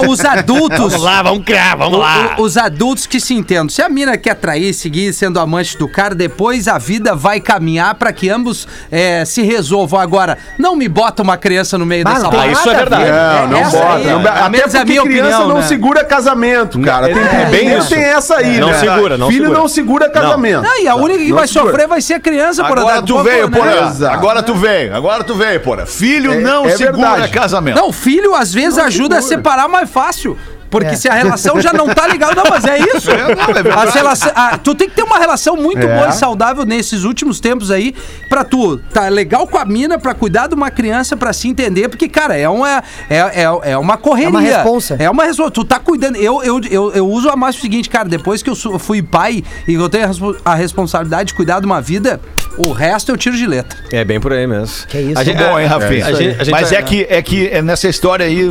[0.00, 0.08] ó.
[0.08, 0.78] Os adultos.
[0.92, 2.36] Vamos lá, vamos criar, vamos o- lá.
[2.38, 3.68] Os adultos que se entendam.
[3.68, 7.94] Se a mina quer trair, seguir sendo amante do cara, depois a vida vai caminhar
[7.96, 9.98] pra que ambos é, se resolvam.
[10.00, 13.04] Agora, não me bota uma criança no meio dessa Ah, isso é verdade.
[13.04, 13.12] ver.
[13.12, 13.94] Não, não essa bota.
[13.96, 14.28] aí, não, é.
[14.28, 15.62] até A menos é a porque minha criança opinião, não né?
[15.66, 17.06] segura casamento, cara.
[17.08, 17.88] Tem, É, bem isso.
[17.88, 18.78] tem essa aí, Não né?
[18.78, 19.58] segura, não Filho segura.
[19.60, 20.62] não segura casamento.
[20.62, 21.72] Não, e a única que Não vai segura.
[21.72, 23.56] sofrer vai ser a criança, por Agora tu veio, né?
[23.58, 24.12] porra.
[24.12, 25.86] Agora tu veio, agora tu veio, porra.
[25.86, 27.32] Filho É- não é segura verdade.
[27.32, 27.76] casamento.
[27.76, 30.38] Não, filho às vezes ajuda a separar mais fácil.
[30.70, 30.96] Porque É.
[30.96, 33.08] se a relação já não tá legal, não, mas é isso.
[33.18, 35.94] É, não, é relação- ah, tu tem que ter uma relação muito É.
[35.96, 37.94] boa e saudável nesses últimos tempos aí,
[38.28, 41.88] pra tu tá legal com a mina, pra cuidar de uma criança, pra se entender,
[41.88, 44.28] porque, cara, é uma, é, é, é uma correria.
[44.28, 44.96] É uma responsa.
[44.98, 45.50] É uma responsa.
[45.50, 46.16] Tu tá cuidando.
[46.16, 49.42] Eu, eu, eu, eu uso a mais o seguinte, cara, depois que eu fui pai
[49.66, 52.20] e eu tenho a, respo- a responsabilidade de cuidar de uma vida,
[52.56, 53.78] o resto eu tiro de letra.
[53.92, 54.86] É bem por aí mesmo.
[54.88, 55.18] Que isso.
[55.18, 56.06] A gente- Bom, hein, Rafinha?
[56.06, 58.48] a gente- a gente Mas vai- é que, é que é nessa história aí,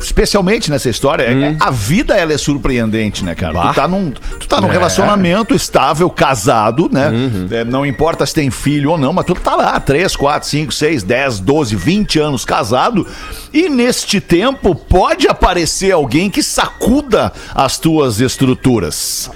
[0.00, 1.24] especialmente nessa história,
[1.60, 3.52] é- a vida ela é surpreendente, né, cara?
[3.68, 7.10] Tu tá num, tu tá num relacionamento estável, casado, né?
[7.50, 10.72] É, não importa se tem filho ou não, mas tu tá lá, 3, 4, 5,
[10.72, 13.06] 6, 10, 12, 20 anos casado,
[13.52, 19.30] e neste tempo pode aparecer alguém que sacuda as tuas estruturas.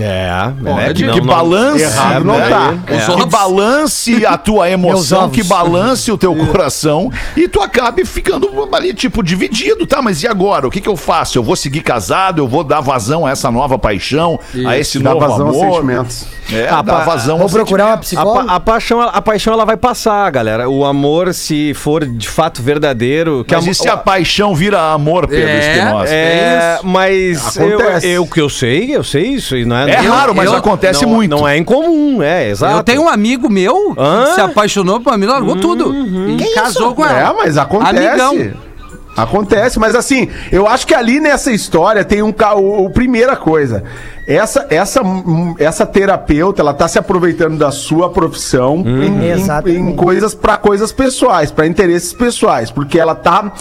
[0.00, 0.86] É, né?
[0.88, 2.74] é que, não- que balance, Errado não tá.
[2.86, 3.16] É.
[3.16, 8.94] Que balance a tua emoção, que balance o teu coração e tu acabe ficando ali,
[8.94, 10.00] tipo, dividido, tá?
[10.02, 10.66] Mas e agora?
[10.66, 11.38] O que que eu faço?
[11.38, 12.40] Eu vou seguir casado?
[12.42, 15.74] Eu vou dar vazão a essa nova paixão, a esse Dá novo vazão aos amor?
[15.74, 16.26] sentimentos.
[16.52, 18.18] É, Ah, dar pa- vazão Vou aos procurar uma sentimentos.
[18.18, 18.52] A, pa- psicóloga.
[18.52, 20.68] a paixão, a paixão ela vai passar, galera.
[20.68, 24.92] O amor, se for de fato verdadeiro, que Mas a- e se a paixão vira
[24.92, 26.12] amor, Pedro É, Espinosa?
[26.12, 28.06] É, mas eu, Acontece.
[28.08, 29.79] eu que eu sei, eu sei isso e não é.
[29.88, 31.30] É não- raro, mas eu- acontece não, muito.
[31.36, 32.76] Não é incomum, é, exato.
[32.78, 34.24] Eu tenho um amigo meu Hã?
[34.26, 35.94] que se apaixonou por mina, largou tudo.
[35.94, 37.30] E casou com ela.
[37.30, 37.98] É, mas acontece.
[38.20, 38.70] Amigão.
[39.16, 43.82] Acontece, mas assim, eu acho que ali nessa história tem um o, o- primeira coisa.
[44.26, 49.80] Essa essa hum, essa terapeuta, ela tá se aproveitando da sua profissão em- em, Exatamente.
[49.80, 53.52] em coisas para coisas pessoais, para interesses pessoais, porque ela tá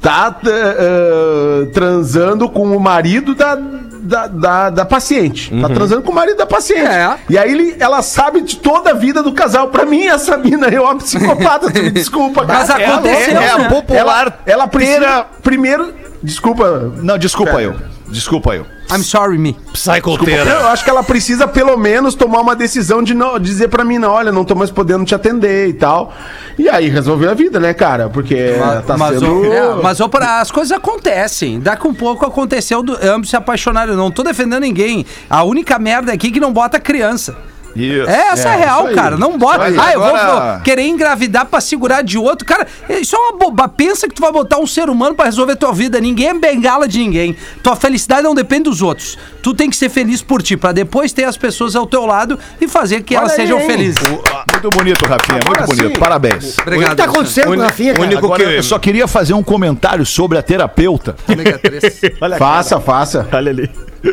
[0.00, 3.58] tá eh, transando com o marido da
[4.00, 5.50] da, da, da paciente.
[5.60, 6.86] Tá transando com o marido da paciente.
[6.86, 7.16] É.
[7.28, 9.68] E aí ele, ela sabe de toda a vida do casal.
[9.68, 11.70] Pra mim, essa mina é uma psicopata.
[11.70, 12.58] tu me desculpa, cara.
[12.60, 13.68] Mas Ela- aconteceu, é né?
[13.68, 15.92] popular ela, ela precisa primeiro.
[16.22, 16.92] Desculpa.
[17.02, 17.76] Não, desculpa eu.
[18.08, 18.66] Desculpa eu.
[18.90, 19.54] I'm sorry, me.
[19.72, 20.50] Psychoteira.
[20.50, 23.98] Eu acho que ela precisa, pelo menos, tomar uma decisão de não dizer pra mim,
[23.98, 26.12] não, olha, não tô mais podendo te atender e tal.
[26.58, 28.08] E aí resolver a vida, né, cara?
[28.08, 28.54] Porque
[28.86, 29.40] tá mas, sendo.
[29.42, 31.60] ô, é, mas pra- as coisas acontecem.
[31.60, 33.92] Daqui um pouco aconteceu do ambos se apaixonarem.
[33.92, 35.04] Eu não tô defendendo ninguém.
[35.28, 37.36] A única merda aqui é que não bota criança.
[37.76, 38.08] Isso.
[38.08, 38.94] É, essa é, É, real, isso aí.
[38.94, 39.16] cara.
[39.16, 39.58] Não bota.
[39.58, 42.46] Mas Ah, eu vou, agora- vou querer engravidar pra segurar de outro.
[42.46, 43.68] Cara, isso é uma boba.
[43.68, 46.00] Pensa que tu vai botar um ser humano pra resolver tua vida.
[46.00, 47.36] Ninguém é bengala de ninguém.
[47.62, 49.16] Tua felicidade não depende dos outros.
[49.42, 52.38] Tu tem que ser feliz por ti, pra depois ter as pessoas ao teu lado
[52.60, 53.66] e fazer que elas Olha aí, sejam hein?
[53.66, 53.98] felizes.
[54.08, 55.40] Muito bonito, Rafinha.
[55.44, 55.94] Agora muito bonito.
[55.94, 56.00] sim.
[56.00, 56.56] Parabéns.
[56.58, 58.04] O que tá acontecendo Rafinha, cara?
[58.06, 61.14] único Agora, que- eu só queria fazer um comentário sobre a terapeuta.
[61.28, 62.00] Ômega 3.
[62.38, 63.26] Faça, faça.
[63.32, 63.70] Olha ali.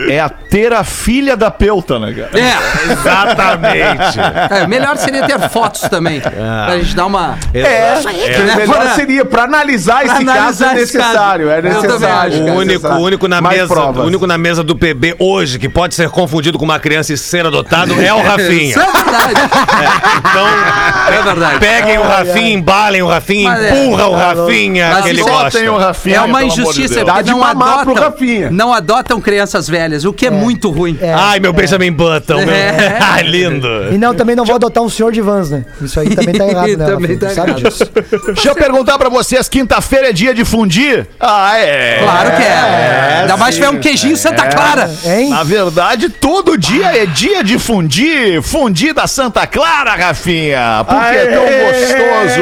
[0.10, 2.30] É a ter a filha da Pelta, né, cara?
[2.40, 4.20] É, Exatamente.
[4.52, 6.20] é, melhor seria ter fotos também.
[6.22, 7.38] Pra gente dar uma.
[7.54, 8.56] É, É.
[8.56, 10.30] melhor Pra- seria, pra analisar pra esse caso
[10.64, 11.10] analisar é esse caso.
[11.10, 12.08] necessário, é necessário.
[12.08, 12.98] acho, O é único, necessário.
[12.98, 14.04] o único na Mais mesa, provas.
[14.04, 17.18] o único na mesa do PB hoje que pode ser confundido com uma criança e
[17.18, 18.76] ser adotado é o Isso Rafinha.
[18.76, 19.34] é verdade.
[20.20, 20.48] Então,
[21.18, 21.60] É verdade.
[21.60, 23.70] peguem o Rafinha, embalem o Rafinha, Mas é.
[23.86, 25.72] empurra o Rafinha Mas que ele gosta.
[25.72, 27.06] o Rafinha, É uma amor de injustiça, Deus.
[27.10, 28.50] Porque de não mamar pro adotam, Rafinha.
[28.52, 29.75] não adotam crianças velhas,
[30.06, 30.98] o que é, muito ruim.
[31.02, 32.54] Ai, meu Benjamin Button, meu.
[32.54, 32.96] É.
[33.06, 33.68] Ah, lindo.
[33.94, 35.66] E não, também não vou adotar um senhor de vans, né?
[35.82, 36.86] Isso aí também tá errado, né?
[36.86, 37.64] Também tá sabe errado.
[37.64, 37.84] disso.
[38.28, 41.08] Deixa eu perguntar pra vocês, quinta-feira é dia de fundir?
[41.20, 42.00] Ah, é.
[42.02, 43.20] Claro que é.
[43.22, 44.90] Ainda mais se tiver um queijinho Santa Clara.
[45.06, 45.30] Hein?
[45.30, 48.42] Na verdade, todo dia é dia de fundir.
[48.42, 50.84] Fundir da Santa Clara, Rafinha.
[50.86, 52.42] Porque é tão gostoso.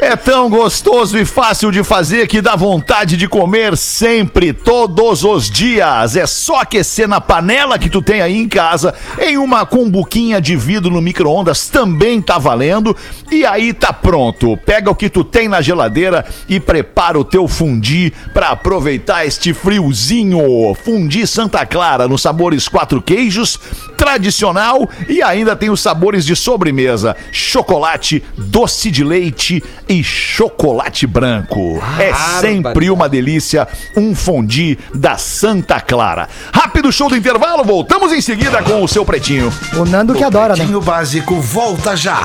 [0.00, 5.50] É tão gostoso e fácil de fazer que dá vontade de comer sempre, todos os
[5.50, 6.14] dias.
[6.14, 10.54] É só aquecer na panela que tu tem aí em casa, em uma cumbuquinha de
[10.54, 12.96] vidro no micro-ondas também tá valendo.
[13.28, 14.56] E aí tá pronto.
[14.64, 19.52] Pega o que tu tem na geladeira e prepara o teu fundi para aproveitar este
[19.52, 20.76] friozinho.
[20.84, 23.58] Fundi Santa Clara nos sabores quatro queijos,
[23.96, 31.82] tradicional e ainda tem os sabores de sobremesa: chocolate, doce de leite e chocolate branco.
[31.98, 36.28] é sempre uma delícia um fundi da Santa Clara.
[36.52, 39.52] Rápido show do intervalo, voltamos em seguida com o seu pretinho.
[39.76, 40.56] O Nando que adora, né?
[40.56, 42.20] Pretinho Básico volta já.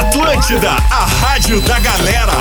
[0.00, 2.32] Atlântida, a rádio da galera.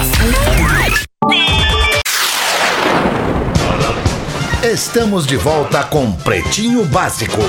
[4.64, 7.42] Estamos de volta com Pretinho Básico.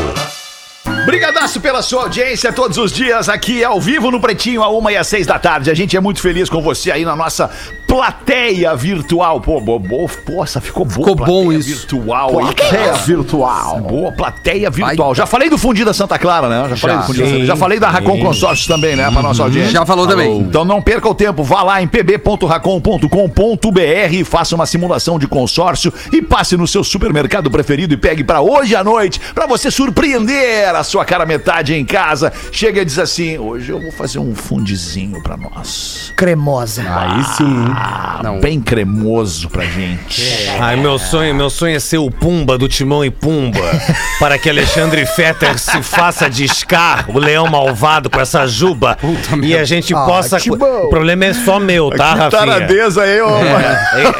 [1.05, 4.97] Brigadaço pela sua audiência todos os dias aqui ao vivo no Pretinho, a uma e
[4.97, 5.71] às seis da tarde.
[5.71, 7.51] A gente é muito feliz com você aí na nossa
[7.97, 9.39] plateia virtual.
[9.41, 10.95] Pô, bo, bo, poça, ficou boa.
[11.09, 11.81] Ficou bom plateia isso.
[11.81, 12.49] Virtual, hein?
[12.73, 13.81] É virtual.
[13.83, 15.15] Boa plateia virtual.
[15.15, 16.69] Já falei do Fundido da Santa Clara, né?
[16.71, 19.11] Já falei do Fundido da Santa- Já falei da Racon Consórcios também, né?
[19.11, 19.73] Pra nossa audiência.
[19.73, 20.39] Já falou também.
[20.41, 26.23] Então não perca o tempo, vá lá em pb.racon.com.br, faça uma simulação de consórcio e
[26.23, 30.83] passe no seu supermercado preferido e pegue para hoje à noite, para você surpreender a
[30.83, 32.33] sua cara metade em casa.
[32.51, 36.13] Chega e diz assim: "Hoje eu vou fazer um fundizinho para nós".
[36.17, 36.83] Cremosa.
[36.89, 40.23] Aí sim, Ah, bem cremoso pra gente.
[40.61, 43.59] Ai, meu sonho, meu sonho é ser o Pumba do Timão e Pumba,
[44.21, 48.97] para que Alexandre Fetter se faça de Scar, o leão malvado com essa juba,
[49.43, 50.37] e a gente Ah, possa...
[50.49, 52.31] O problema é só meu, tá, Rafinha?
[52.31, 53.29] Taradeza aí, ô.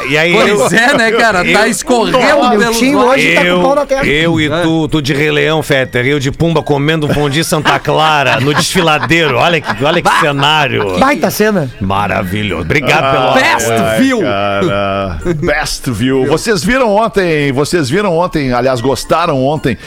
[0.09, 1.39] E, e aí eu, Pois é, né, cara?
[1.39, 4.05] Tá eu- escorrendo Meu pelo time hoje tá com o pau na eu, testa.
[4.07, 7.79] eu e tu, tu de Rei Leão, Fetter, eu de Pumba comendo um fundi Santa
[7.79, 9.37] Clara no desfiladeiro.
[9.37, 10.99] Olha que, olha que cenário.
[10.99, 11.69] Baita cena.
[11.79, 12.63] Maravilhoso.
[12.63, 13.33] Obrigado pelo...
[13.53, 14.21] Best view.
[14.21, 16.25] Cara, best view.
[16.27, 19.77] Vocês viram ontem, vocês viram ontem, aliás, gostaram ontem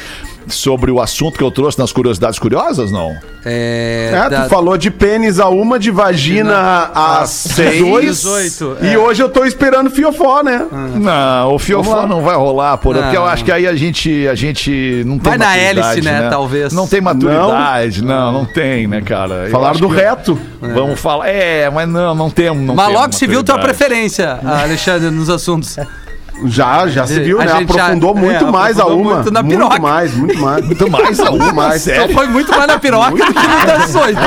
[0.49, 3.17] sobre o assunto que eu trouxe nas curiosidades curiosas, não?
[3.45, 7.83] É, É, da- tu falou de pênis a uma, de vagina a seis.
[8.23, 8.99] 18, E é.
[8.99, 10.67] hoje eu tô esperando fiofó, né?
[10.97, 13.29] Não, o fiofó não vai rolar, por porque eu Não.
[13.29, 16.73] acho que aí a gente, a gente não tem Vai na maturidade, hélice, né, talvez.
[16.73, 19.49] Não tem maturidade, não, não, tem, né, cara?
[19.51, 20.39] Falaram do reto.
[20.61, 24.39] Vamos falar, é, mas não, não temos, não Mas temos logo se viu tua preferência,
[24.45, 25.77] Alexandre, nos assuntos.
[26.45, 27.57] Já, já se viu, A né?
[27.59, 29.15] gente já- Aprofundou é, muito mais a aprofundou uma.
[29.17, 29.79] muito na muito piroca.
[29.81, 30.65] mais, muito mais.
[30.67, 31.83] Muito mais a uma, mais.
[31.83, 32.15] Só sério?
[32.15, 34.21] foi muito mais na piroca do que no das 18.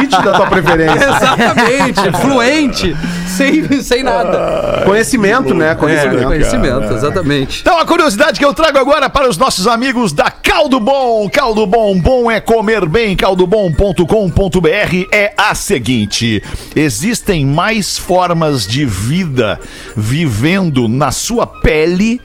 [0.00, 1.04] Nítida a tua preferência.
[1.04, 2.96] Exatamente, fluente,
[3.28, 4.82] sem, sem nada.
[4.86, 5.70] Conhecimento, né?
[5.72, 6.24] É, Conhecimento.
[6.24, 7.60] conhecimento, exatamente.
[7.60, 11.28] Então a curiosidade que eu trago agora para os nossos amigos da Caldo Bom.
[11.28, 13.14] Caldo Bom, bom é comer bem.
[13.16, 16.42] Caldobom.com.br é a seguinte:
[16.74, 19.60] existem mais formas de vida
[19.96, 22.20] vivendo na sua pele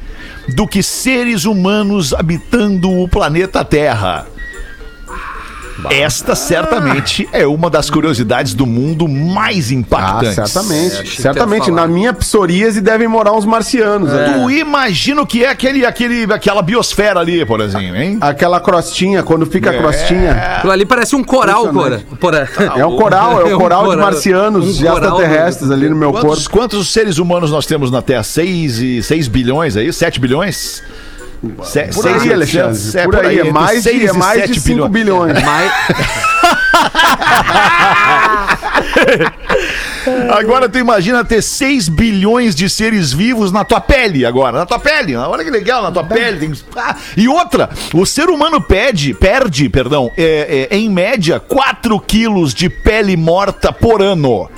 [0.55, 4.27] do que seres humanos habitando o planeta Terra.
[5.89, 10.33] Esta certamente é uma das curiosidades do mundo mais Ah, impactantes.
[10.35, 11.03] certamente.
[11.03, 11.59] que certamente.
[11.67, 11.81] ia falar.
[11.81, 14.11] Na minha psoríase devem morar uns marcianos.
[14.13, 14.33] ali.
[14.33, 18.17] Tu imagina o que é aquele, aquele, aquela biosfera ali, por exemplo, hein?
[18.21, 20.31] Aquela crostinha, quando fica a crostinha.
[20.57, 22.03] Aquilo ali parece um coral, Cora.
[22.19, 22.49] Cora.
[22.75, 25.89] É o coral, é É o um coral de marcianos Um e coral extraterrestres ali
[25.89, 26.49] no meu Quantos, corpo.
[26.49, 28.23] quantos seres humanos nós temos na Terra?
[28.23, 29.91] 6 e 6 bilhões aí?
[29.91, 30.83] 7 bilhões?
[31.63, 32.67] Se, Por seis aí, Alexandre.
[32.67, 35.41] oitocentos, é, por aí, é entre mais, de, seis é e mais de 5 bilhões.
[35.41, 35.71] Mas,
[40.31, 44.79] Agora tu imagina ter 6 bilhões de seres vivos na tua pele agora, na tua
[44.79, 45.15] pele.
[45.15, 46.39] Olha que legal, na tua pele.
[46.39, 46.53] Tem...
[46.75, 52.53] Ah, e outra, o ser humano perde, perde, perdão, é, é, em média 4 quilos
[52.53, 54.49] de pele morta por ano.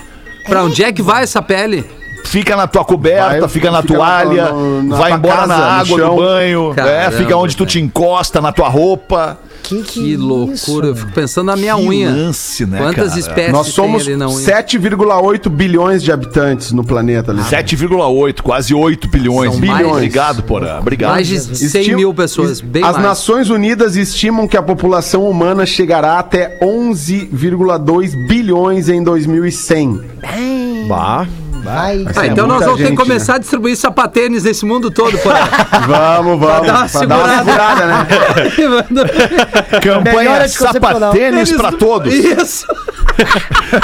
[0.47, 1.85] pra onde é que vai essa pele?
[2.23, 5.47] Fica na tua coberta, Vai, fica na fica toalha, na- no- na vai embora casa,
[5.47, 9.37] na no água do banho, é, Caramba, fica onde tu te encosta, na tua roupa.
[9.63, 10.87] Que, Que loucura.
[10.87, 12.09] Eu fico pensando na minha Que unha.
[12.09, 13.19] lance, né, Quantas cara?
[13.19, 14.39] espécies Nós somos tem ali na unha?
[14.39, 17.31] 7,8 bilhões de habitantes no planeta.
[17.31, 17.41] Ali.
[17.43, 19.51] 7,8, quase 8 bilhões.
[19.51, 19.77] São mais.
[19.77, 19.95] Bilhões.
[19.97, 20.79] Obrigado, Porã.
[20.79, 21.11] Obrigado.
[21.11, 22.59] Mais de 100 Estim- mil pessoas.
[22.59, 23.05] Bem As mais.
[23.05, 30.01] Nações Unidas estimam que a população humana chegará até 11,2 bilhões em 2100.
[30.89, 31.27] Bah.
[31.63, 32.05] Vai.
[32.15, 35.17] Ah, então É nós vamos ter que gente, começar a distribuir sapatênis nesse mundo todo,
[35.19, 35.29] pô.
[35.87, 36.67] Vamos, vamos.
[36.67, 38.07] dar uma Pra dar uma segurada, né?
[39.81, 42.13] Campanha sapatênis pra todos.
[42.13, 42.65] Isso.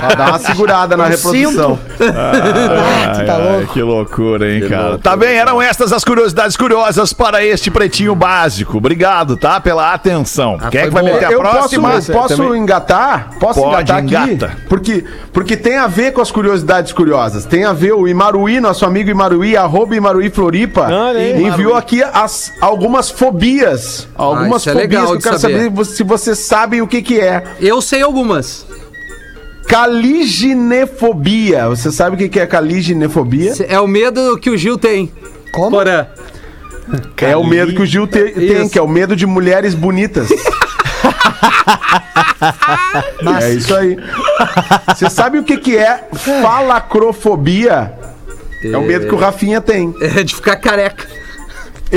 [0.00, 1.78] Pra dar uma segurada na reprodução.
[2.04, 3.72] Ah, tá Ai, louco.
[3.72, 4.98] que loucura, hein, cara.
[4.98, 8.78] Tá bem, eram estas as curiosidades curiosas para este pretinho básico.
[8.78, 9.60] Obrigado, tá?
[9.60, 10.58] Pela atenção.
[10.70, 11.14] Quem é que vai boa.
[11.14, 11.90] meter a Eu próxima?
[11.90, 13.30] posso, posso engatar?
[13.38, 14.32] Posso Pode, engatar aqui?
[14.34, 14.56] engata.
[14.68, 17.44] Porque, porque tem a ver com as curiosidades curiosas.
[17.44, 21.42] Tem a ver o Imaruí, nosso amigo Imaruí, arroba Imaruí Floripa, aí.
[21.42, 24.08] enviou aqui as, algumas fobias.
[24.14, 25.64] Algumas isso é fobias legal que eu quero saber.
[25.64, 27.42] saber se vocês sabem o que, que é.
[27.60, 28.23] Eu sei algumas.
[29.68, 31.68] Caliginefobia.
[31.68, 33.52] Você sabe o que, é caliginefobia?
[33.68, 35.10] É o medo que o Gil tem.
[35.52, 35.70] Como?
[35.70, 36.06] Porã.
[37.16, 38.70] É o medo que o Gil te- tem, Isso.
[38.70, 40.28] que é o medo de mulheres bonitas.
[43.40, 43.96] É isso aí.
[44.94, 46.08] Você sabe o que, que é
[46.42, 47.92] falacrofobia?
[48.62, 49.94] É o medo que o Rafinha tem.
[50.00, 51.06] É de ficar careca.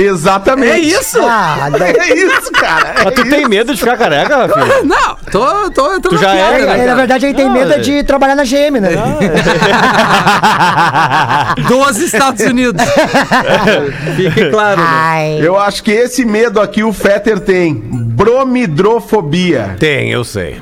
[0.00, 0.72] Exatamente.
[0.72, 1.18] É isso?
[1.22, 2.94] Ah, daí- É isso, cara.
[3.00, 3.30] É Mas tu isso.
[3.30, 4.82] tem medo de ficar careca, Rafinha?
[4.84, 6.76] Não, tô, tô, tô Tu na já piada, é, né, né?
[6.76, 6.96] Na cara?
[6.96, 8.90] verdade, ele tem medo é de trabalhar na GM, né?
[11.68, 12.82] Dos Estados Unidos.
[14.16, 14.80] Fique claro.
[14.80, 14.86] né?
[14.88, 15.38] Ai.
[15.42, 17.74] Eu acho que esse medo aqui o Fetter tem.
[17.74, 19.76] Bromidrofobia.
[19.78, 20.60] Tem, eu sei.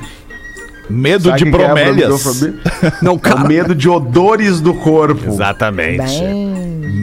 [0.89, 2.23] Medo Sabe de é bromélias.
[2.23, 2.93] bromidrofobia?
[3.01, 3.35] Não, É cara.
[3.43, 5.27] o medo de odores do corpo.
[5.27, 6.19] Exatamente.
[6.19, 6.47] Bem.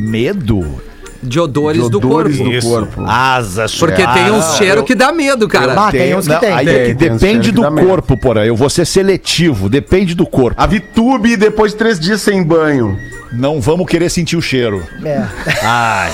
[0.09, 0.81] Medo?
[1.25, 2.53] De odores, De do odores corpo.
[2.53, 3.03] do corpo.
[3.07, 3.75] Asas.
[3.77, 4.07] Porque É.
[4.13, 5.75] tem uns cheiros que dá medo, cara.
[5.77, 6.53] Ah, tem uns que não, tem.
[6.53, 7.87] Aí é Tem, que tem depende que do medo.
[7.89, 8.45] corpo, porra.
[8.47, 10.61] Eu vou ser seletivo, depende do corpo.
[10.61, 12.97] A Vitube depois de três dias sem banho.
[13.35, 14.83] Não vamos querer sentir o cheiro.
[15.05, 15.23] É.
[15.63, 16.13] Ai.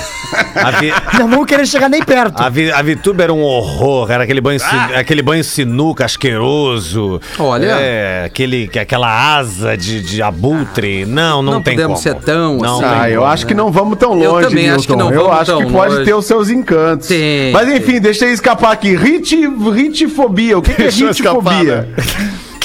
[0.80, 2.40] Vi, Não vamos querer chegar nem perto.
[2.40, 7.20] a, vi, a Vituba era um horror, era aquele banho, sin- aquele banho sinuca asqueroso.
[7.38, 7.66] Olha.
[7.80, 11.04] É, aquele, que- aquela asa de, de abutre.
[11.04, 12.16] Não, não, Não tem podemos como.
[12.16, 12.84] ser tão não assim.
[13.00, 13.32] Ah, eu como.
[13.32, 15.92] acho que não vamos tão Eu longe, também acho que não Eu acho que pode
[15.94, 16.04] longe.
[16.04, 17.08] ter os seus encantos.
[17.08, 17.78] Tem, Mas tem.
[17.78, 18.94] enfim, deixa eu escapar aqui.
[18.94, 19.34] Rit,
[19.74, 20.58] ritifobia.
[20.58, 21.88] O que, que é eu ritifobia?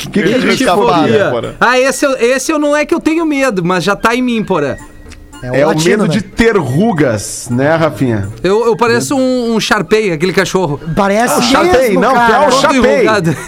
[0.08, 0.53] O que, que é ritifobia?
[0.53, 1.56] escapar, porra.
[1.60, 4.22] Ah, esse, eu- esse eu não é que eu tenho medo, mas já tá em
[4.22, 4.76] mim, porã.
[5.43, 6.20] É o latino, medo né?
[6.20, 8.30] de ter rugas, né, Rafinha?
[8.41, 10.80] Eu, eu pareço um, um Sharpei, aquele cachorro.
[10.95, 12.47] Parece Chapei, mesmo, não, tu é cara.
[12.47, 12.80] o Todo Chapei.
[12.95, 13.36] enrugado.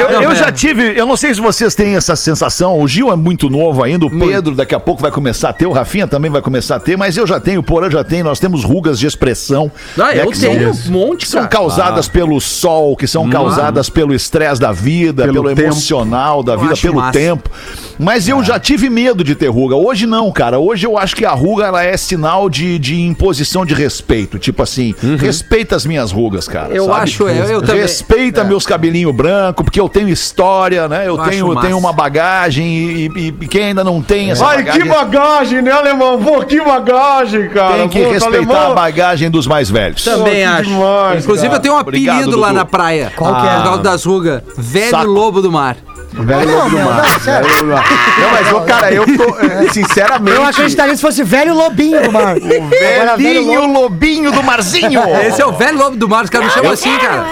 [0.00, 0.34] Eu, eu é.
[0.36, 2.78] já tive, eu não sei se vocês têm essa sensação.
[2.80, 5.66] O Gil é muito novo ainda, o Pedro daqui a pouco vai começar a ter,
[5.66, 8.22] o Rafinha também vai começar a ter, mas eu já tenho, o Porã já tem,
[8.22, 9.70] nós temos rugas de expressão.
[9.98, 11.50] Ah, né, eu que são- tenho um monte, que são cara.
[11.50, 16.74] causadas pelo sol, que são causadas pelo estresse da vida, Pelo pelo, emocional da vida,
[16.76, 17.12] pelo massa.
[17.18, 17.50] tempo.
[17.98, 19.76] Mas eu já tive medo de ter ruga.
[19.76, 20.58] Hoje não, cara.
[20.58, 24.38] Hoje eu acho que a ruga ela é sinal de, de imposição de respeito.
[24.38, 26.72] Tipo assim, respeita as minhas rugas, cara.
[26.74, 27.00] Eu sabe?
[27.02, 31.02] acho, eu- eu também- Respeita meus cabelinhos brancos, porque eu tenho história, né?
[31.06, 34.64] Eu, Eu tenho, tenho uma bagagem e, e- e quem ainda não tem essa Ai,
[34.64, 36.20] que bagagem, né, alemão?
[36.22, 37.74] Pô, que bagagem, cara.
[37.74, 38.72] tem que Pô, respeitar alemão.
[38.72, 40.02] a bagagem dos mais velhos.
[40.04, 40.62] Também que acho.
[40.70, 41.58] demais, Inclusive, cara.
[41.58, 42.58] eu tenho um Obrigado, apelido lá Dudu.
[42.58, 43.12] na praia.
[43.16, 43.50] Qual que é?
[43.54, 44.42] Por causa das rugas.
[44.56, 45.06] Velho Saco.
[45.06, 45.76] Lobo do Mar.
[46.12, 46.96] Velho lobo do mar.
[47.08, 47.48] não, sério.
[47.48, 48.18] Velho lobo do mar.
[48.20, 50.36] Não, mas, ô, cara, eu tô, eh, sinceramente...
[50.36, 52.36] Eu acreditaria se fosse velho lobinho do mar.
[52.36, 53.80] Agora, velho Velhinho lobo.
[53.82, 55.00] lobinho do Marzinho!
[55.24, 56.24] Esse é o Velho Lobo do Mar.
[56.24, 57.24] Os caras me chamam assim, cara.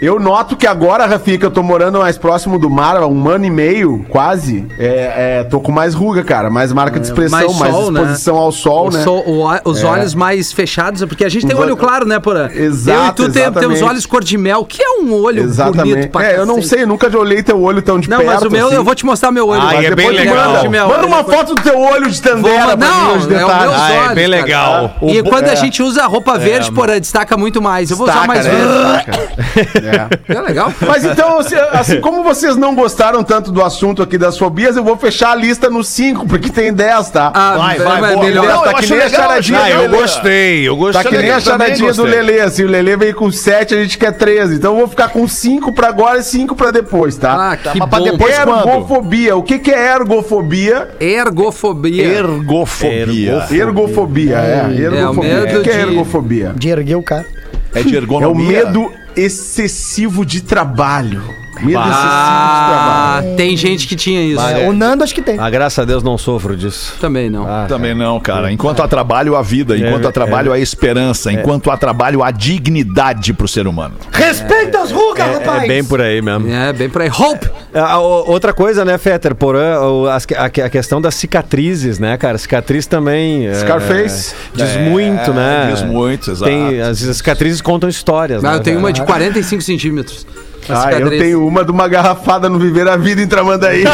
[0.00, 3.28] Eu noto que agora, Rafinha, que eu tô morando mais próximo do mar, há um
[3.30, 7.38] ano e meio, quase, é, é, tô com mais ruga, cara, mais marca de expressão,
[7.38, 8.00] mais mais, sol, né?
[8.02, 9.02] exposição ao sol, O né?
[9.02, 12.48] sol- o- os olhos mais fechados, porque a gente tem Os olho claro, né, Porã?
[12.52, 13.84] Exato, Eu e tu tem- temos exatamente.
[13.84, 15.94] olhos cor de mel, que é um olho Exatamente.
[15.94, 18.30] bonito pra É, eu não sei, nunca olhei teu olho tão de Não, perto.
[18.34, 18.76] mas o meu, assim.
[18.76, 19.62] eu vou te mostrar meu olho.
[19.62, 20.36] Ah, é bem legal.
[20.48, 20.88] manda de mel.
[20.88, 23.62] Manda uma Depois- foto do teu olho de tandera mim, Não, os é o detalhes.
[23.62, 24.42] meus Ah, é bem cara.
[24.42, 24.96] legal.
[25.02, 25.56] E quando a é.
[25.56, 27.90] gente usa roupa verde, Porã, destaca muito mais.
[27.90, 28.50] Eu vou usar mais né?
[28.52, 29.85] verde.
[29.86, 30.34] É.
[30.34, 30.72] É legal.
[30.80, 31.38] Mas então,
[31.72, 35.34] assim, como vocês não gostaram tanto do assunto aqui das fobias, eu vou fechar a
[35.34, 37.30] lista nos 5, porque tem 10, tá?
[37.34, 38.24] Ah, Vai, vai, mas boa.
[38.24, 38.46] melhor.
[38.46, 39.60] Não, tá eu que nem a legal, charadinha.
[39.62, 41.02] Ah, eu gostei, eu gostei.
[41.02, 42.02] Tá que nem a charadinha do.
[42.04, 44.54] Lelê, assim, o Lelê veio com 7, a gente quer 13.
[44.56, 47.52] Então eu vou ficar com 5 pra agora e 5 pra depois, tá?
[47.52, 48.04] Ah, que mas pra bom.
[48.04, 48.68] depois quando?
[48.68, 49.36] Ergofobia.
[49.36, 50.88] O que, que é ergofobia?
[51.00, 52.04] Ergofobia.
[52.04, 53.44] Ergofobia.
[53.50, 54.66] Ergofobia, é.
[54.80, 55.34] Ergofobia.
[55.40, 56.52] medo o que, que é de- ergofobia?
[56.56, 57.26] De erguer o cara.
[57.74, 58.64] É de É o ergonomia.
[58.64, 61.45] medo excessivo de trabalho.
[61.76, 64.40] Ah, tem gente que tinha isso.
[64.40, 65.36] É, o Nando acho que tem.
[65.38, 66.94] Ah, graças a Deus não sofro disso.
[67.00, 67.46] Também não.
[67.46, 68.50] Ah, Também não, cara.
[68.52, 69.76] Enquanto há trabalho, há vida.
[69.76, 71.32] Enquanto há trabalho, há esperança.
[71.32, 73.94] Enquanto há trabalho, há dignidade pro ser humano.
[74.12, 75.62] Respeita as rugas, é, rapaz!
[75.64, 76.48] é bem por aí mesmo.
[76.52, 77.10] É, bem por aí.
[77.10, 77.48] Hope!
[77.74, 82.16] Ah, o- outra coisa, né, Fetter, Porã, o- as- a, a questão das cicatrizes, né,
[82.16, 82.38] cara?
[82.38, 83.46] Cicatriz também.
[83.46, 84.34] é, Scarface.
[84.54, 85.70] diz muito, né?
[85.72, 86.50] diz muito, exato.
[86.50, 88.56] Tem, as, as cicatrizes contam histórias, Ah, né?
[88.56, 90.26] eu tenho uma de 45 centímetros.
[90.68, 93.84] Ah, eu tenho uma de uma garrafada no Viver a Vida em Tramandaí.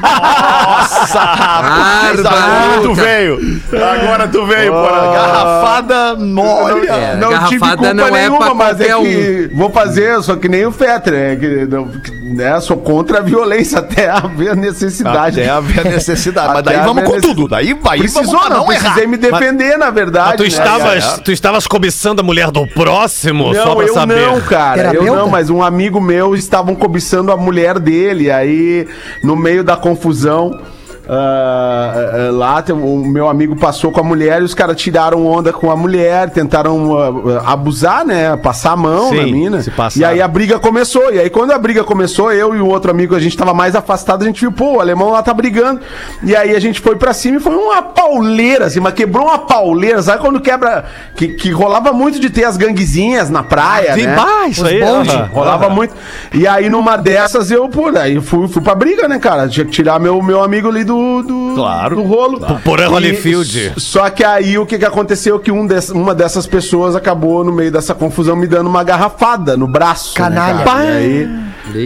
[0.00, 2.20] Nossa, rapaz!
[2.20, 3.60] Agora tu veio!
[3.72, 5.12] Agora tu veio, porra.
[5.12, 6.90] Garrafada, olha!
[6.92, 9.02] É, não tive garrafada culpa não é nenhuma, mas é qualquer um.
[9.04, 13.18] que vou fazer, só que nem o Fetter, é que, não, que, né, sou contra
[13.18, 15.40] a violência até haver necessidade.
[15.40, 16.52] Até haver necessidade.
[16.54, 17.48] Mas daí vamos com necess- tudo.
[17.48, 20.36] Daí vai, Precisou, vamos pra não, precisei me defender, na verdade.
[20.36, 20.48] tu, né?
[20.48, 24.26] estavas, tu estavas cobiçando a mulher do próximo, só Não, pra eu saber.
[24.26, 24.94] não, cara.
[24.94, 28.30] Eu não, mas um amigo meu estavam cobiçando a mulher dele.
[28.30, 28.86] Aí,
[29.22, 30.60] no meio da confusão.
[31.12, 35.52] Ah, lá tem- o meu amigo passou com a mulher e os caras tiraram onda
[35.52, 38.36] com a mulher, tentaram ah, abusar, né?
[38.36, 39.64] Passar a mão Sim, na mina.
[39.96, 41.12] E aí a briga começou.
[41.12, 43.74] E aí, quando a briga começou, eu e o outro amigo, a gente tava mais
[43.74, 45.80] afastado, a gente viu, pô, o alemão lá tá brigando.
[46.22, 49.38] E aí a gente foi pra cima e foi uma pauleira, assim, mas quebrou uma
[49.40, 50.00] pauleira.
[50.02, 50.84] Sabe quando quebra.
[51.16, 54.14] Que, que rolava muito de ter as ganguezinhas na praia, Sim, né?
[54.14, 54.80] bah, isso aí.
[54.80, 55.10] bonde.
[55.10, 55.28] aham.
[55.32, 55.92] Rolava muito.
[56.32, 59.48] E aí, numa dessas, eu, pô, aí fui, fui pra briga, né, cara?
[59.48, 61.96] Tinha que tirar meu, meu amigo ali do, do, Claro.
[61.96, 62.40] do rolo.
[62.64, 63.74] Porã E- Holyfield.
[63.76, 65.38] Só que aí o que, que aconteceu?
[65.38, 69.66] Que um uma dessas pessoas acabou, no meio dessa confusão, me dando uma garrafada no
[69.66, 70.14] braço.
[70.14, 70.54] Canalha.
[70.58, 70.84] Né, cara?
[70.84, 71.30] E aí,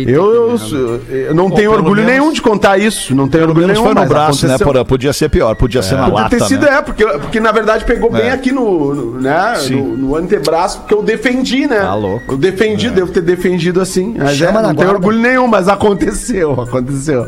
[0.07, 3.14] eu, eu, eu não tenho orgulho menos- nenhum de contar isso.
[3.14, 3.83] Não tenho orgulho nenhum.
[3.85, 4.72] foi no braço, né, aconteceu.
[4.72, 4.85] porra?
[4.85, 6.79] Podia ser pior, podia ser na Podia lata, ter sido, né?
[6.79, 8.33] é, porque, porque na verdade pegou bem É.
[8.33, 11.81] aqui no, no, né, no, no antebraço, porque eu defendi, né?
[11.81, 12.33] Tá louco.
[12.33, 14.14] Eu defendi, devo ter defendido assim.
[14.18, 17.27] Mas é, Chama não tenho orgulho nenhum, mas aconteceu, aconteceu.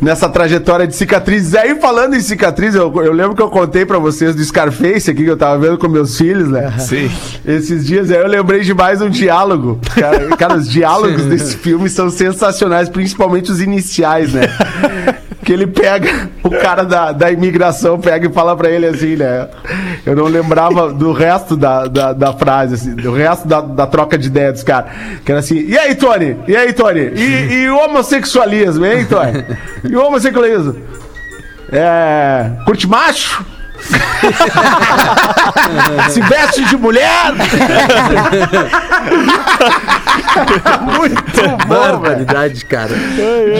[0.00, 1.54] Nessa trajetória de cicatrizes.
[1.54, 5.24] Aí, falando em cicatriz, eu, eu lembro que eu contei pra vocês do Scarface aqui,
[5.24, 6.72] que eu tava vendo com meus filhos, né?
[6.78, 7.10] Sim.
[7.46, 9.78] Esses dias aí eu lembrei de mais um diálogo.
[9.94, 14.42] Cara, cara, os diálogos desse filme são sensacionais, principalmente os iniciais, né?
[15.44, 19.48] Que ele pega, o cara da, da imigração pega e fala pra ele assim, né?
[20.04, 24.18] Eu não lembrava do resto da, da, da frase, assim, do resto da, da troca
[24.18, 24.90] de ideia dos caras.
[25.24, 26.36] Que era assim, e aí, Tony?
[26.46, 27.12] E aí, Tony?
[27.14, 29.42] E, e o homossexualismo, hein, Tony?
[29.88, 30.76] E o homossexualismo?
[31.72, 32.50] É.
[32.66, 33.44] Curte macho?
[36.10, 37.32] Se veste de mulher?
[40.82, 41.66] Muito.
[41.66, 42.90] Barbaridade, cara.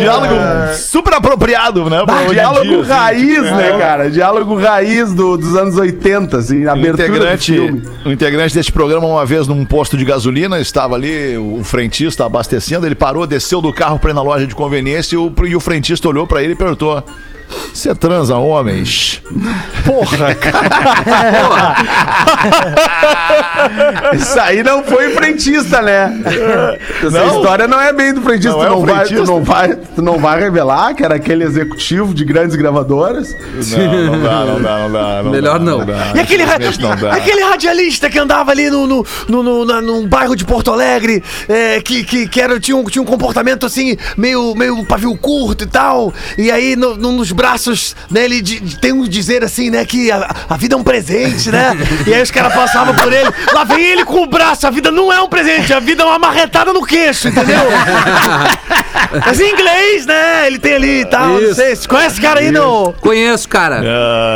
[0.00, 0.34] Diálogo
[0.76, 2.04] super apropriado, né?
[2.04, 2.90] pra em Diálogo dia, assim.
[2.90, 4.10] raiz, né, cara?
[4.10, 7.82] Diálogo raiz do- dos anos 80, assim, O abertura do integrante, filme.
[8.04, 12.86] o integrante deste programa, uma vez num posto de gasolina, estava ali, o frentista abastecendo,
[12.86, 15.60] ele parou, desceu do carro para ir na loja de conveniência e o, e o
[15.60, 17.02] frentista olhou para ele e perguntou:
[17.72, 19.22] Você transa homens?
[19.84, 21.74] Porra, cara.
[24.14, 26.20] Isso aí não foi frentista, né?
[27.02, 27.36] Essa Não?
[27.36, 28.50] história não é bem do frentista.
[28.52, 29.32] Não tu, é não o vai, tu, frentista?
[29.32, 33.34] não vai, tu não vai revelar que era aquele executivo de grandes gravadoras.
[33.76, 35.22] Não, não dá, não dá, não dá.
[35.22, 35.84] não Melhor dá, não.
[35.84, 36.12] dá.
[36.14, 36.58] E aquele, ra-
[37.12, 41.22] aquele radialista que andava ali no, no, no, no- na- num bairro de Porto Alegre,
[41.48, 45.64] é, que, que, que era, tinha, um, tinha um comportamento assim, meio, meio pavio curto
[45.64, 46.12] e tal.
[46.36, 50.10] E aí, no, no- nos braços, né, ele di- tem um dizer assim, né, que
[50.10, 51.70] a, a vida é um presente, né?
[52.04, 54.90] E aí os caras passavam por ele, lá vem ele com o braço, a vida
[54.90, 57.56] não é um presente, a vida é uma marretada no queixo, entendeu?
[59.24, 60.46] Mas em inglês, né?
[60.48, 61.76] Ele tem ali e tal, não sei.
[61.76, 62.92] Você conhece esse cara aí, não?
[63.00, 63.80] Conheço, cara.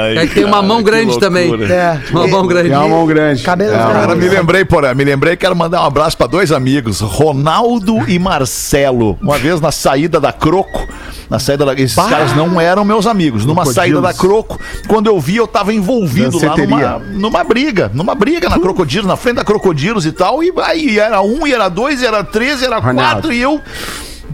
[0.07, 1.53] Ai, É que tem uma mão grande também.
[1.65, 1.99] É.
[2.11, 2.73] Uma mão grande.
[2.73, 3.43] É uma mão grande.
[3.43, 7.01] Cabelo É Cara, me lembrei, porra, me lembrei, quero mandar um abraço pra dois amigos,
[7.01, 9.19] Ronaldo e Marcelo.
[9.21, 10.87] Uma vez na saída da Croco,
[11.33, 13.47] na saída da, esses caras não eram meus amigos.
[13.47, 18.15] Numa saída da Croco, quando eu vi, eu tava envolvido lá numa, numa briga, numa
[18.15, 21.71] briga na Crocodilos, na frente da Crocodilos e tal, e aí era um, e era
[21.71, 23.13] dois, e era três, e era Ronaldo.
[23.13, 23.63] quatro, e eu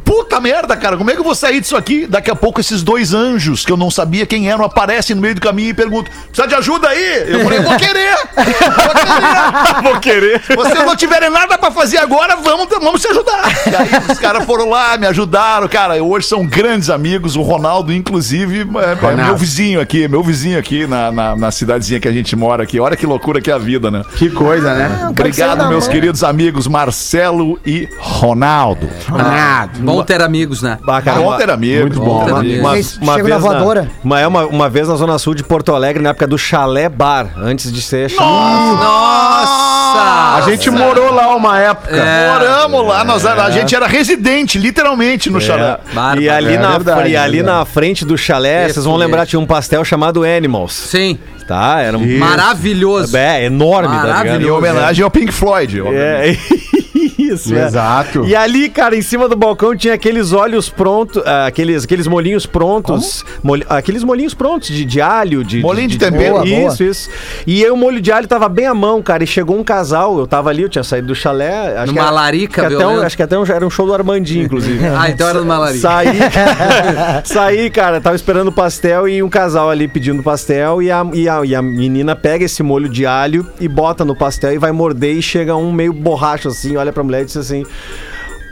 [0.09, 2.07] Puta merda, cara, como é que eu vou sair disso aqui?
[2.07, 5.35] Daqui a pouco esses dois anjos que eu não sabia quem eram aparecem no meio
[5.35, 7.25] do caminho e perguntam: precisa de ajuda aí?
[7.31, 8.17] Eu falei, vou querer!
[8.35, 9.83] Vou querer!
[9.83, 10.43] Vou querer.
[10.45, 13.51] Se vocês não tiverem nada pra fazer agora, vamos, vamos se ajudar.
[13.67, 16.03] E aí os caras foram lá, me ajudaram, cara.
[16.03, 17.37] Hoje são grandes amigos.
[17.37, 22.01] O Ronaldo, inclusive, é, é meu vizinho aqui, meu vizinho aqui na, na, na cidadezinha
[22.01, 22.81] que a gente mora aqui.
[22.81, 24.03] Olha que loucura que é a vida, né?
[24.17, 24.89] Que coisa, né?
[24.89, 28.89] saiu Obrigado, meus queridos amigos Marcelo e Ronaldo.
[29.09, 29.79] Ronaldo.
[29.81, 30.79] Bom Bom ter amigos, né?
[30.85, 31.81] Bah, cara, Bom uma- ter amigo.
[31.83, 32.19] Muito bom.
[32.21, 32.97] Bom ter Uma- amigos.
[32.97, 33.91] uma, uma na vez na, voadora?
[34.05, 36.89] uma, é uma, uma vez na Zona Sul de Porto Alegre, na época do Chalé
[36.89, 40.37] Bar, antes de ser Nossa!
[40.37, 41.95] A gente morou lá uma época.
[41.97, 42.29] É.
[42.33, 45.79] Moramos lá, nós, a gente era residente, literalmente, no chalé.
[45.93, 46.21] Bárbaro.
[46.21, 48.97] E ali, É na, verdade, e ali é na frente do chalé, Esse vocês vão
[48.97, 50.73] lembrar, tinha um pastel chamado Animals.
[50.73, 51.19] Sim.
[51.47, 51.81] Tá?
[51.81, 52.19] Era um.
[52.19, 53.17] Maravilhoso.
[53.17, 54.21] É, enorme, tá ligado?
[54.21, 54.59] Em Maravilhoso.
[54.59, 55.81] homenagem ao Pink Floyd.
[55.95, 56.37] É,
[56.95, 57.67] isso, é.
[57.67, 58.25] Exato.
[58.27, 62.47] E ali, cara, em cima do balcão tinha aqueles olhos prontos, ah, aqueles, aqueles molhinhos
[62.47, 63.25] prontos.
[63.43, 65.61] molho- aqueles molhinhos prontos de, de alho, de.
[65.61, 66.35] Molinho de tempero.
[66.35, 66.69] Boa, boa.
[66.73, 67.11] Isso, isso.
[67.47, 69.23] E aí o molho de alho tava bem à mão, cara.
[69.25, 71.77] E chegou um casal, eu tava ali, eu tinha saído do chalé.
[71.79, 73.07] Acho Numa que era- larica, acho que até um, violento.
[73.07, 74.79] Acho que até um, era um show do Armandinho, inclusive.
[74.99, 75.81] Ah, então era numa larica.
[75.81, 76.09] Saí,
[77.25, 81.29] saí, cara, tava esperando o pastel e um casal ali pedindo pastel e a, e,
[81.29, 84.73] a, e a menina pega esse molho de alho e bota no pastel e vai
[84.73, 87.65] morder e chega um meio borracho assim, olha pra mulher e diz assim,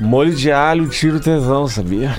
[0.01, 2.16] molho de alho tira o tesão, sabia?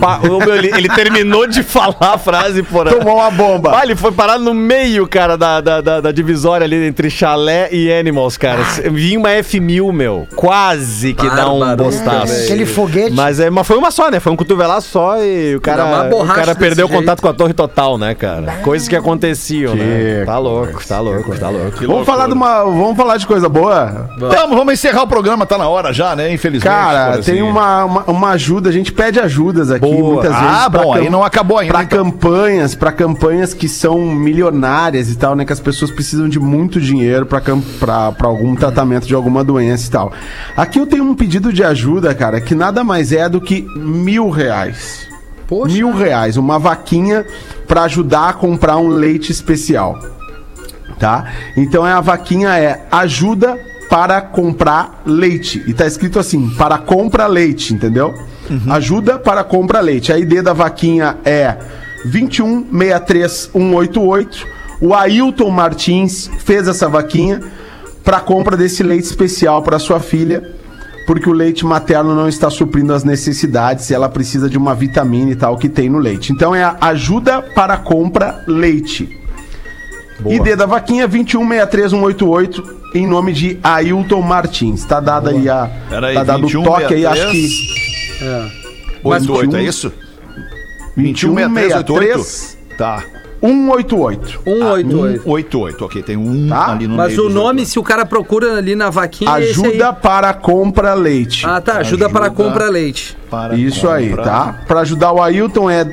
[0.00, 2.90] Pa- meu, ele, ele terminou de falar a frase, porra.
[2.90, 3.78] Tomou uma bomba.
[3.78, 7.68] Ah, ele foi parar no meio, cara, da, da, da- da divisória ali entre chalé
[7.72, 8.62] e animals, cara.
[8.90, 10.26] Vinha uma F1000, meu.
[10.34, 11.84] Quase que dá um Bárbaro.
[11.90, 12.44] bostaço.
[12.44, 13.12] Aquele foguete.
[13.14, 14.18] Mas, é, mas foi uma só, né?
[14.20, 17.00] Foi um cotovelaço só e o cara, o cara perdeu o jeito.
[17.00, 18.52] contato com a torre total, né, cara?
[18.62, 20.20] Coisas que aconteciam, né?
[20.20, 21.86] Que Tá louco, tá louco, tá louco.
[21.86, 24.08] Vamos falar, de uma, vamos falar de coisa boa?
[24.16, 26.32] Vamos, vamos encerrar o programa, tá na hora já, né?
[26.32, 26.70] Infelizmente.
[26.72, 27.32] Cara, assim.
[27.32, 29.18] tem uma, uma, uma ajuda, a gente pede
[29.60, 30.14] ajudas aqui Boa.
[30.14, 30.48] muitas vezes.
[30.48, 31.74] Ah, pra bom, aí não acabou ainda.
[31.74, 32.04] Pra então.
[32.04, 35.44] campanhas, para campanhas que são milionárias e tal, né?
[35.44, 37.40] Que as pessoas precisam de muito dinheiro pra
[38.22, 40.12] algum tratamento de alguma doença e tal.
[40.56, 44.30] Aqui eu tenho um pedido de ajuda, cara, que nada mais é do que mil
[44.30, 45.08] reais.
[45.46, 45.74] Poxa.
[45.74, 47.26] Mil reais, uma vaquinha
[47.66, 49.98] pra ajudar a comprar um leite especial.
[50.98, 51.32] Tá?
[51.56, 53.58] Então é a vaquinha é ajuda
[53.88, 55.64] para comprar leite.
[55.66, 58.14] E tá escrito assim, para compra leite, entendeu?
[58.68, 60.12] Ajuda para compra leite.
[60.12, 61.56] A ID da vaquinha é
[62.06, 64.44] 2163188.
[64.80, 67.40] O Ailton Martins fez essa vaquinha
[68.02, 70.54] para compra desse leite especial para sua filha,
[71.06, 75.30] porque o leite materno não está suprindo as necessidades e ela precisa de uma vitamina
[75.30, 76.32] e tal que tem no leite.
[76.32, 79.20] Então é a ajuda para compra leite.
[80.26, 84.84] ID da vaquinha 2163188 em nome de Ailton Martins.
[84.84, 87.06] Tá dada aí a Pera aí, tá dado o 21, toque aí, 63.
[87.06, 87.79] acho que
[89.02, 89.92] 88, é isso?
[90.96, 93.02] 21, 63, Tá.
[93.42, 94.40] 188.
[94.44, 95.22] 188.
[95.22, 96.72] 188, ok, tem um Tá?
[96.72, 97.68] ali no Mas meio o nome, 88.
[97.70, 99.50] se o cara procura ali na vaquinha, é aí.
[99.50, 101.46] Ajuda para compra leite.
[101.46, 101.78] Ah, tá.
[101.78, 102.10] Ajuda, Ajuda.
[102.10, 103.16] para compra leite.
[103.30, 104.24] Para Isso aí, comprar.
[104.24, 104.52] tá?
[104.66, 105.84] Para ajudar o Ailton é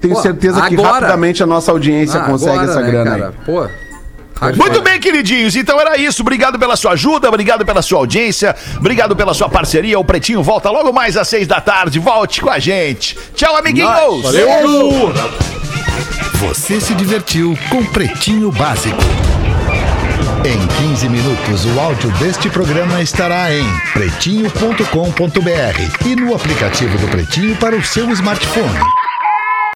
[0.00, 3.10] tenho Pô, certeza que agora- rapidamente a nossa audiência Ah, consegue agora, essa né, grana
[3.10, 3.26] cara?
[3.28, 3.44] aí.
[3.46, 3.68] Pô.
[4.56, 5.56] Muito bem, queridinhos.
[5.56, 6.22] Então era isso.
[6.22, 9.98] Obrigado pela sua ajuda, obrigado pela sua audiência, obrigado pela sua parceria.
[9.98, 11.98] O Pretinho volta logo mais às seis da tarde.
[11.98, 13.16] Volte com a gente.
[13.34, 14.22] Tchau, amiguinhos.
[14.22, 15.12] Valeu.
[16.34, 19.00] Você se divertiu com Pretinho Básico.
[20.44, 23.64] Em 15 minutos, o áudio deste programa estará em
[23.94, 28.78] pretinho.com.br e no aplicativo do Pretinho para o seu smartphone.